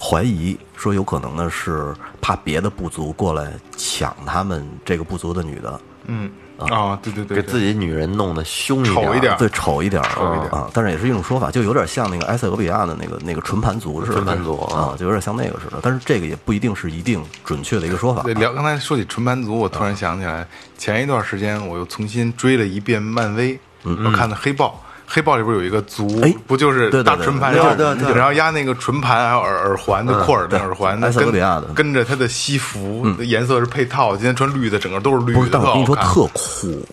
[0.00, 3.52] 怀疑说，有可能呢是怕别的部族过来
[3.94, 6.28] 抢他们这个部族的女的，嗯
[6.58, 10.68] 啊，对对对，对给自己女人弄得凶丑一点对丑一点儿丑一点啊。
[10.72, 15.78] 但是也是一种说法，就有点像那个埃塞俄比亚的那个那个纯盘族似的，纯盘族啊，就有点像那个似的。
[15.80, 18.22] 但是这个也不一定是一定准确的一个说法。
[18.22, 20.44] 对，聊刚才说起纯盘族，我突然想起来，
[20.76, 24.80] 前一段时间我又重新追了一遍漫威，嗯我看的黑豹。
[25.14, 34.16] 黑豹里边有一个族嗯哎，不就是大纯盘，对然后压那个纯盘，还有耳耳环，就扩耳的耳环，埃塞俄比亚的跟跟着他的西服颜色是配套。
[34.16, 36.84] 今天穿绿的，整个都是绿，的，但我跟你说特酷，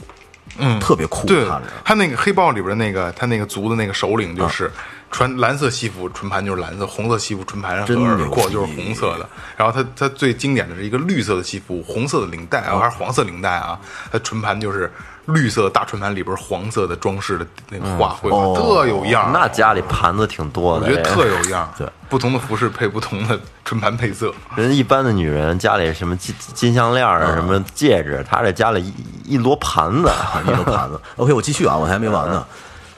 [0.60, 1.48] 嗯，特别酷，对。
[1.84, 4.72] 他那个黑豹里边那个他那个族的那个首领就是
[5.10, 9.28] 穿蓝色西服，纯盘就是蓝色；红色西服，纯盘上耳廓就是红色的。
[9.58, 13.80] 然后他他最经典的是一个绿色的西服，红色的领带啊，还是黄色领带啊？
[14.12, 14.92] 他纯盘就是
[15.34, 19.32] 绿色的大春盘里边黄色的装饰的那个画绘画，哦特有样儿。
[19.34, 21.70] 那家里盘子挺多的，我觉得特有样儿。
[21.78, 24.34] 对，不同的服饰配不同的春盘配色。
[24.56, 28.84] 人一般的女人家里什么金金项链啊，什么戒指，她这家里
[29.26, 30.10] 一一摞盘子，
[30.46, 31.00] 一个盘子。
[31.18, 32.46] OK，我继续啊，我还没完呢。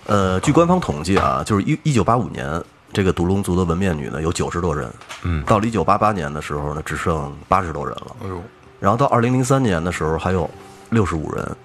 [0.05, 2.61] 呃，据官方统计啊，就是一一九八五年，
[2.91, 4.91] 这个独龙族的纹面女呢有九十多人，
[5.23, 8.15] 嗯，到了一九八八年的时候呢，只剩八十多人了。
[8.23, 8.41] 哎呦，
[8.79, 10.49] 然后到二零零三年的时候，还有
[10.89, 11.55] 六十五人。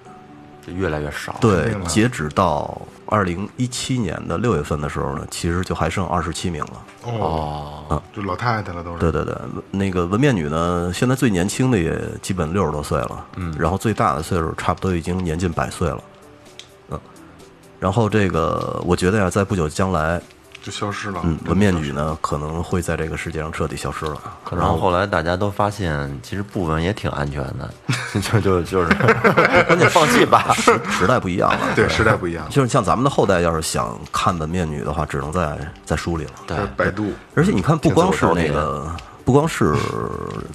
[0.69, 1.35] 就越来越少。
[1.41, 6.83] 对，截止到二零一七年的六月份的时候呢，其实就还剩二十七名了。
[7.03, 8.99] 哦，就老太太了都是。
[8.99, 9.35] 对对对，
[9.71, 16.03] 那个纹面女呢，现在最年轻的也基本六十多岁了，嗯，然后最大的岁数差不多已经年近百岁了，
[16.91, 16.99] 嗯，
[17.79, 20.21] 然后这个我觉得呀，在不久将来，
[20.61, 21.21] 就消失了。
[21.23, 24.17] 嗯，纹面女呢可能会在这个世界上彻底消失了。
[24.43, 27.69] 可能后来大家都发现，其实不纹也挺安全的，
[28.21, 28.89] 就就就是，
[29.67, 30.53] 赶紧放弃吧。
[30.57, 32.47] 时时代不一样了，对，时代不一样。
[32.49, 36.31] 就是像咱们的后代，要是想看纹面女的话，只能在在书里了。
[36.47, 39.75] 对，百度而且你看，不光是那个，不光是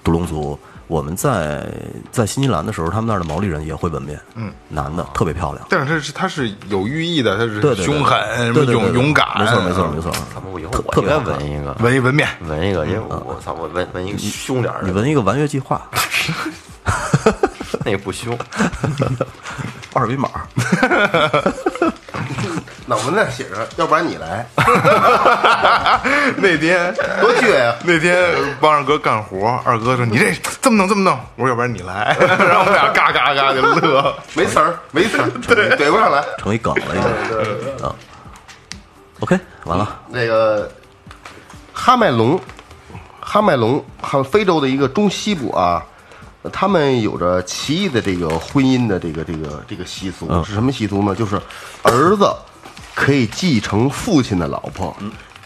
[0.02, 1.66] 独龙族，我们在
[2.11, 10.12] 在新西兰的时候，他们那儿的毛利人也会纹面，嗯，男的特别漂亮，但是它是它是有寓意的，它是凶狠，什么勇勇敢，没错没错没错。
[10.35, 15.89] 咱们我以后我应该特别纹一个，纹一纹面，纹一个，因为我我操，我纹纹一个凶点儿的，你纹一个完月计划，
[17.85, 18.39] 那也不凶，
[19.95, 20.28] 二维码，
[22.87, 24.47] 那我们那写着，要不然你来，
[26.37, 27.74] 那天 多倔呀！
[27.82, 28.30] 那天
[28.61, 34.14] 帮二哥干活，二哥说：“你这这么弄这么弄。”我说：“要不然你来。”然后我们俩嘎嘎嘎就乐。
[34.35, 36.22] 没词儿，没词儿，对，怼不上来。
[36.37, 37.87] 成一梗了已经。
[37.87, 37.95] 啊
[39.20, 40.01] ，OK，完了。
[40.09, 40.70] 那个
[41.72, 42.39] 哈麦隆，
[43.18, 45.82] 哈麦隆，哈非洲的一个中西部啊，
[46.53, 51.14] 他们有着奇异的这个婚姻的这个这个这个习俗，是什么习俗呢？
[51.14, 51.41] 就是
[51.82, 52.30] 儿子
[52.95, 54.97] 可以继承父亲的老婆，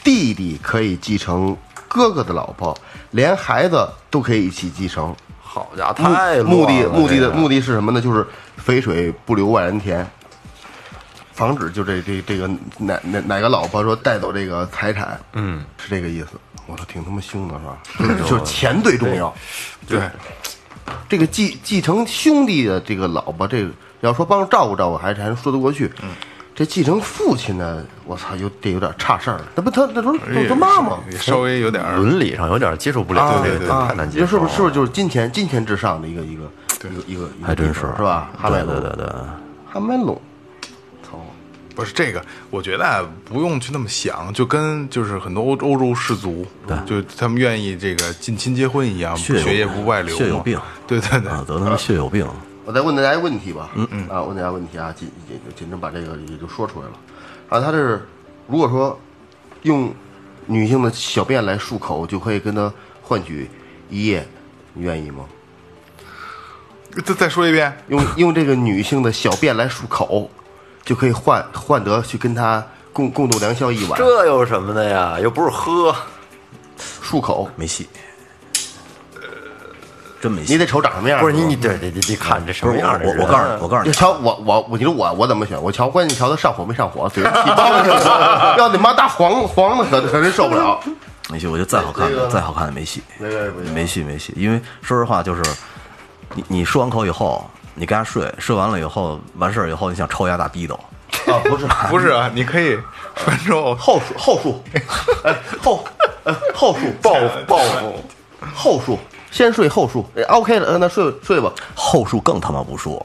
[0.05, 1.57] 弟弟可以继承
[1.89, 2.77] 哥哥的老婆，
[3.13, 5.15] 连孩子都可以一起继承。
[5.41, 8.01] 好家伙，目太目的目的的目的是什么呢？
[8.01, 8.27] 就是
[8.59, 10.07] 肥水不流外人田，
[11.33, 12.47] 防止就这这这个
[12.79, 16.29] 哪哪哪个老婆说带走这个财产，嗯，是这个意思。
[16.67, 17.79] 我说，挺他妈凶的是吧？
[17.99, 19.35] 就是就是钱最重要。
[19.89, 19.99] 对，
[21.09, 23.71] 这个继继承兄弟的这个老婆，这个
[24.01, 25.91] 要说帮照顾照顾，还还说得过去。
[26.03, 26.11] 嗯，
[26.59, 29.45] 这继承父亲呢，我操，有得有点差事儿了。
[29.55, 30.99] 那不他那都是都他妈吗？
[31.17, 36.43] 稍微有点伦理上有点接受不了，啊这个对对太难接受是不是是不是就是金钱金钱至上的一个一个
[36.81, 38.33] 一个一个一个还真是是吧？
[38.37, 39.07] 哈麦隆，对对对对，
[39.73, 40.21] 哈麦隆，
[41.09, 41.21] 操。
[41.77, 46.45] 不是这个，我觉得啊，不用去那么想，就跟就是很多欧欧洲氏族，
[46.85, 52.27] 就他们愿意这个近亲结婚一样，血有血液不外流，血有病对对对，啊，得他妈血有病。
[52.69, 56.93] 我再问大家一个问题吧，嗯嗯啊，问大家问题啊，紧紧紧着把这个也就说出来了
[57.49, 57.59] 啊。
[57.65, 58.07] 他这是
[58.47, 59.01] 如果说
[59.63, 59.91] 用
[60.45, 62.71] 女性的小便来漱口，就可以跟他
[63.03, 63.49] 换取
[63.89, 64.29] 一夜，
[64.75, 65.25] 你愿意吗？
[67.07, 70.31] 再再说一遍，用用这个女性的小便来漱口，
[70.85, 72.63] 就可以换换得去跟他
[72.93, 73.99] 共共度良宵一晚。
[73.99, 75.19] 这有什么的呀？
[75.19, 75.97] 又不是喝，
[77.03, 77.89] 漱口，没戏，
[80.21, 80.53] 真没戏。
[80.53, 81.21] 你得瞅长什么样。
[81.21, 83.17] 不是你你对对对，你看这什么样的人？
[83.19, 85.61] 我我告诉你，我告诉你，你瞧我我我，你说我我怎么选？
[85.63, 90.79] 我瞧关键瞧他上火没上火，嘴上起包的，要你妈大黄黄的可可真受不了。
[91.31, 91.47] 没戏。
[91.47, 93.29] 我觉得再好看的再好看的没戏，没
[93.75, 94.33] 没戏没戏。
[94.37, 95.43] 因为说实话，就是
[96.35, 100.75] 你你漱完口以后，你跟他睡，睡完了以后完事儿以后，你想抽牙打逼斗，
[101.27, 102.79] 啊，不是 不是啊，你可以
[103.15, 104.65] 反正 后数后数，
[105.25, 105.85] 哎后
[106.25, 107.13] 呃后数报
[107.47, 107.59] 报
[108.55, 108.99] 后数，
[109.31, 110.05] 先睡后数。
[110.17, 111.53] 哎 OK 了，呃那睡睡吧。
[111.75, 113.01] 后述更他妈不说。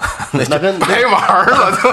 [0.30, 1.92] 那那跟白玩儿了， 就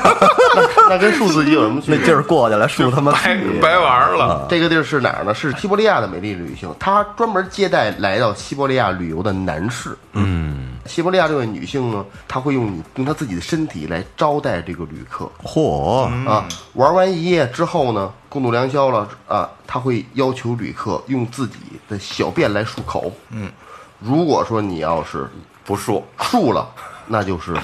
[0.89, 1.97] 那跟数字机有什么区别？
[1.97, 4.45] 那劲儿过去了，数他妈白白玩儿了。
[4.47, 5.33] 这个地儿是哪儿呢？
[5.33, 9.97] 是西伯利亚的美丽旅行，他专门接待来到西伯利亚旅游的男士。
[10.13, 15.29] 嗯，西伯利亚这位女性呢，她会用用她自己的身体来招待这个旅客。
[15.43, 21.57] 嚯，啊，玩完一夜之后呢，共度良宵了啊，她会要求旅客用自己
[21.89, 23.11] 的小便来漱口。
[23.31, 23.51] 嗯，
[23.99, 25.27] 如果说你要是
[25.63, 26.69] 不漱，漱了，
[27.07, 27.55] 那就是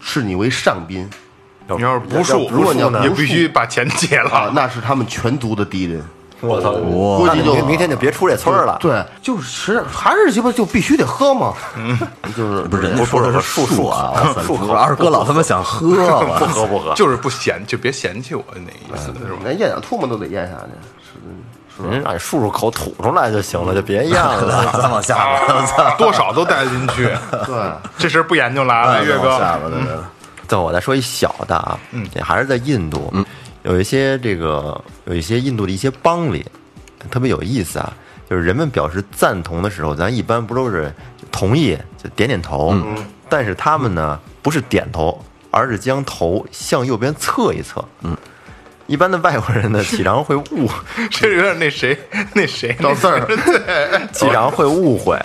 [0.00, 1.08] 视你为上宾
[1.66, 4.52] 你要是不漱，如果你要不也必须把钱结啊，了。
[4.54, 6.04] 那是他们全族的敌人。
[6.44, 6.72] 我操！
[6.72, 8.78] 估计就明明天就别出这村儿了。
[8.80, 11.54] 对，就是实还是鸡巴就必须得喝嘛。
[11.76, 11.98] 嗯，
[12.36, 19.38] 就是不是人家说的是漱数啊，我操漱口二哥老他妈想喝不，喝不喝， 就是不嫌，就别嫌弃我那意思，是吧？
[19.44, 24.70] 连咽点唾沫都得咽下去，人让你漱漱口吐出来就行了，就别咽了。
[24.80, 27.10] 再往下吧，多少都带得进去。
[27.46, 29.22] 对，这事不研究了啊，岳哥。
[29.22, 29.96] 再往下吧，对对。
[30.46, 33.24] 最后我再说一小的啊，嗯，也还是在印度，嗯，
[33.64, 36.44] 有一些这个有一些印度的一些邦里，
[37.10, 37.92] 特别有意思啊，
[38.30, 40.92] 就是人们表示赞同的时候，咱一般不都是
[41.32, 42.94] 同意就点点头，嗯，
[43.28, 45.18] 但是他们呢不是点头，
[45.50, 48.16] 而是将头向右边侧一侧，嗯。
[48.86, 50.68] 一般的外国人呢， 经常会误，
[51.10, 51.98] 这有点那谁
[52.34, 55.18] 那谁赵四儿 对，经常会误会。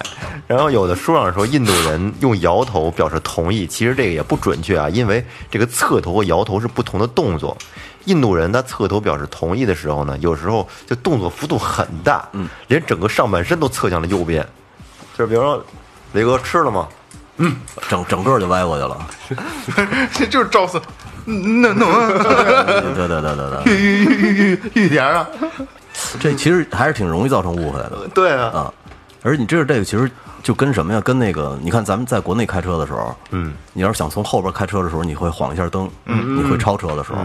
[0.48, 5.22] 然后有的书上说印度人用摇头表示同意，其实这个也不准确啊，因为
[5.52, 7.58] 这个侧头和摇头是不同的动作。
[8.10, 14.46] 印度人他侧头表示同意的时候呢，有时候就动作幅度很大，嗯，连整个上半身都侧向了右边。
[15.16, 15.64] 就是比如说，
[16.14, 16.88] 雷哥吃了吗？
[17.42, 17.56] 嗯
[17.88, 19.08] 整整个就歪过去了。
[20.12, 20.82] 这 就是赵四，
[21.24, 21.86] 那那
[22.82, 25.26] 对对对对对，玉玉玉玉玉点啊，
[26.20, 28.74] 这其实还是挺容易造成误会的对啊，啊。
[29.22, 30.10] 而你知道这个其实
[30.44, 31.00] 就跟什么呀？
[31.00, 37.20] 跟那个你看咱们在国内开车的时候，嗯，你要是想从后边开车的时候，你会晃一下灯，嗯，你会超车的时候，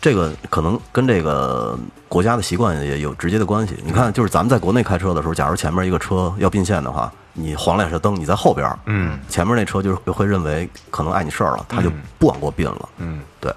[0.00, 1.76] 这个可能跟这个
[2.08, 3.76] 国家的习惯也有直接的关系。
[3.84, 13.52] 你看，就是咱们在国内开车的时候，假如前面一个车要并线的话，你晃两下灯，你在后边，嗯，前面那车就是会认为可能碍你事儿了，他就不往过并了，嗯，对。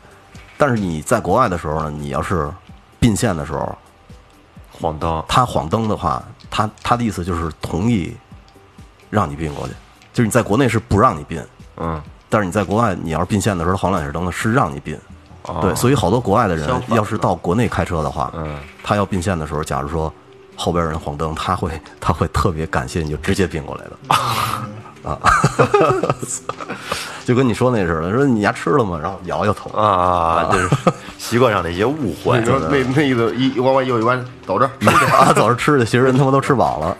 [0.58, 2.50] 但是你在国外的时候呢，你要是
[3.00, 3.78] 并线的时候，
[4.72, 8.16] 晃灯，他晃灯的话，他他的意思就是同意
[9.12, 9.74] 让你并过去，
[10.12, 11.44] 就是你在国内是不让你并，
[11.78, 14.98] 嗯，但是你在国外，你要是并线的时候晃两下灯呢，是让你并。
[15.62, 20.12] 对，所以好多国外的人要是到国内开车的话，嗯，他要并线的时候，假如说
[20.56, 23.92] 后边人黄灯， 他会他会特别感谢你就直接并过来的。
[25.04, 25.18] 啊，
[27.26, 29.00] 就跟你说那似的，说你家吃了吗？
[29.02, 30.70] 然后摇摇头，啊，就是
[31.18, 32.46] 习惯上的一些误会你。
[32.46, 34.70] 说那那意思一弯弯右一弯，走这儿，
[35.12, 36.96] 啊，走着吃的，其实人他妈都吃饱了。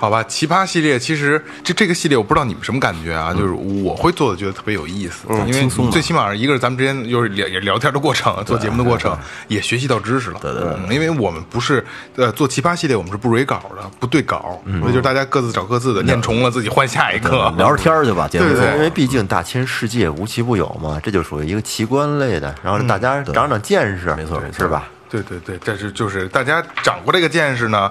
[0.00, 9.14] 好吧，奇葩系列其实这这个系列我不知道你们什么感觉啊，就是我会做的觉得特别有意思，因为最起码一个是咱们之间又是聊也聊天的过程，做节目的过程
[9.48, 10.38] 也学习到知识了。
[10.40, 11.84] 对对对，因为我们不是
[12.16, 17.52] 呃做奇葩系列，我们是不蕊稿的，不对稿，所以就是大家各自找各自的，念重了自己换下一个。
[17.58, 24.64] 聊着天儿去吧，对对因为毕竟大千世界无奇不有嘛，这就属于一个奇观类的，然后大家长长见识，没错没错。
[24.64, 24.88] 是吧？
[25.10, 27.90] 对对对，但是就是大家长过这个见识呢，呃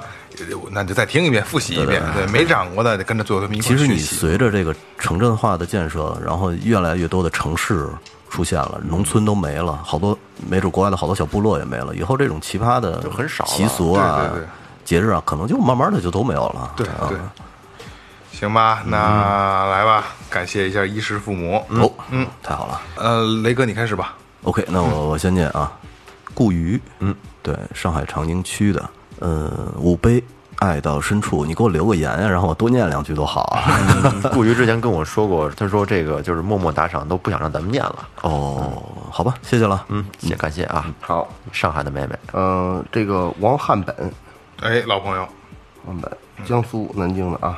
[0.72, 2.02] 那就再听一遍，复习一遍。
[2.14, 3.98] 对，没掌握的得跟着做其实你。
[3.98, 7.88] 随着这个城镇化的建设，然后越来越多的城市
[8.30, 10.18] 出现了，农村都没了，好多
[10.48, 11.96] 没准国外的好多小部落也没了。
[11.96, 14.48] 以后这种奇葩的就很少了习俗啊、对对对
[14.86, 16.74] 节日啊，可能就慢慢的就都没有了。
[16.76, 17.18] 对啊对，
[18.32, 21.64] 行吧，那来吧，感谢一下衣食父母。
[21.70, 22.82] 哦，嗯，太好了。
[22.96, 24.16] 呃，雷哥你开始吧。
[24.44, 25.72] OK，那我我先念啊，
[26.34, 27.14] 顾瑜，嗯，
[27.44, 30.24] 对，上海长宁区的，呃，五杯
[30.59, 34.32] 爱到深处，你给我留个言呀，然后我多念两句多好啊。
[34.34, 38.07] 顾瑜之前跟我说过，他说这个就是默默打赏都不想让咱们念了。
[38.22, 39.86] 哦，好吧，谢谢了。
[39.89, 43.95] 嗯，也感谢啊，好，上海的妹妹，嗯，这个王汉本，
[44.61, 45.28] 哎，老朋友，
[45.86, 46.11] 王本，
[46.45, 47.57] 江苏南京的啊。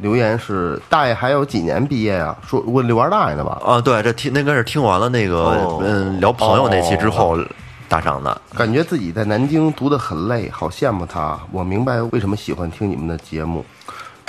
[0.00, 2.36] 留言是大爷还有几年毕业啊？
[2.46, 3.60] 说问刘二大爷的吧？
[3.66, 7.36] 啊，对，这听那应该是听完了那个、哦嗯聊朋友那期之后
[7.88, 8.40] 大赏的。
[8.54, 11.38] 感觉自己在南京读得很累，好羡慕他。
[11.50, 13.64] 我明白为什么喜欢听你们的节目，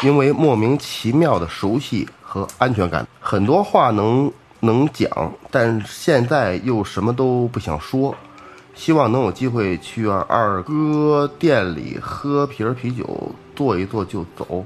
[0.01, 4.32] 因为莫名其妙的熟悉和安全感，很多话能
[4.62, 5.10] 能讲，
[5.51, 8.16] 但现在又什么都不想说。
[8.76, 14.64] 希望能有机会去二哥店里喝瓶啤酒，坐一坐就走。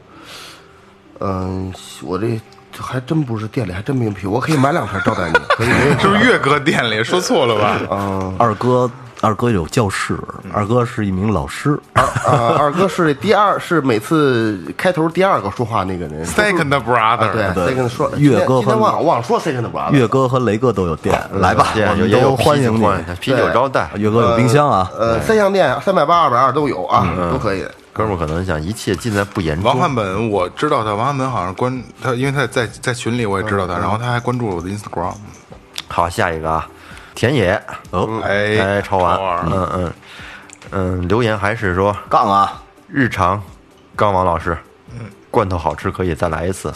[1.20, 1.74] 嗯，
[2.04, 2.40] 我这
[2.82, 5.36] 还真不是店里，还真没有啤酒，我可以买两瓶招待你，
[6.02, 7.78] 是不是岳哥店里说错了吧？
[7.92, 8.90] 嗯二哥，
[9.22, 10.18] 二哥有教室，
[10.54, 11.80] 二哥是一名老师。
[11.94, 16.26] 啊，二哥是第二，是每次开头第二个说话那个人。
[16.26, 16.82] Second 啊
[17.20, 22.88] brother，对，second 说岳哥和忘忘说 second brother，岳哥和雷哥都有店，来吧，我们也有都欢迎你。
[23.20, 23.90] 啤酒招待。
[23.96, 27.66] 岳哥有冰箱啊，呃，三项店三百八、二百二都有啊，都可以。
[27.94, 29.66] 哥们儿可能想一切尽在不言中。
[29.66, 35.14] 王汉本我知道他，王汉本好像关他，因为他在在群里我也知道他，然后他还关注了我的 Instagram。
[35.88, 36.68] 好，下一个啊，
[37.14, 39.16] 田野，哦，哎哎，超完，
[39.46, 39.94] 嗯嗯
[40.72, 43.40] 嗯，留言还是说杠啊，日常，
[43.96, 44.58] 杠王老师，
[45.30, 46.74] 罐头好吃可以再来一次，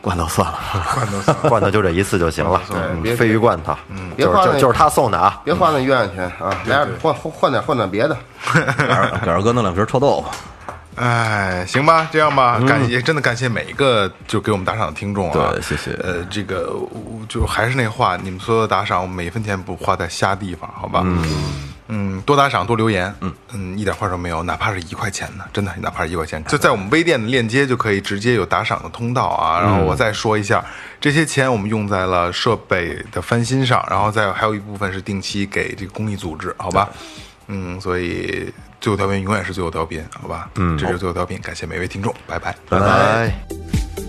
[0.00, 0.58] 罐头算了，
[0.94, 8.16] 罐头算罐头就这一次就行了，对别鲱鱼罐头，就是别花那就就是他送的啊，别花那冤枉钱啊，来点换换换点换点别的。
[9.24, 10.26] 给二哥弄两瓶臭豆腐。
[11.00, 15.92] 哎，行吧，这样吧，感谢，真的感谢每一个就给我们打赏的听众啊，对谢谢。
[16.02, 21.02] 呃，这个我就还是那话，你们所有的打赏，我每一分钱不花在瞎地方，好吧？
[21.04, 21.22] 嗯，
[21.88, 29.58] 嗯，多打赏，多留言，嗯嗯，一点坏处没有，哪怕是一块钱呢，真的，哪怕是一块钱，就在我们微店的链接就可以直接有打赏的通道啊。
[29.60, 30.64] 然后我再说一下，
[31.00, 36.88] 这些钱我们用在了设备的翻新上，然后再还有一部分是定期给这个公益组织，好吧？
[37.46, 40.50] 嗯，所以最后调频永远是最后调频，好吧？
[40.56, 42.54] 嗯，这是最后调频，感谢每位听众，拜拜。
[42.68, 44.07] 拜拜。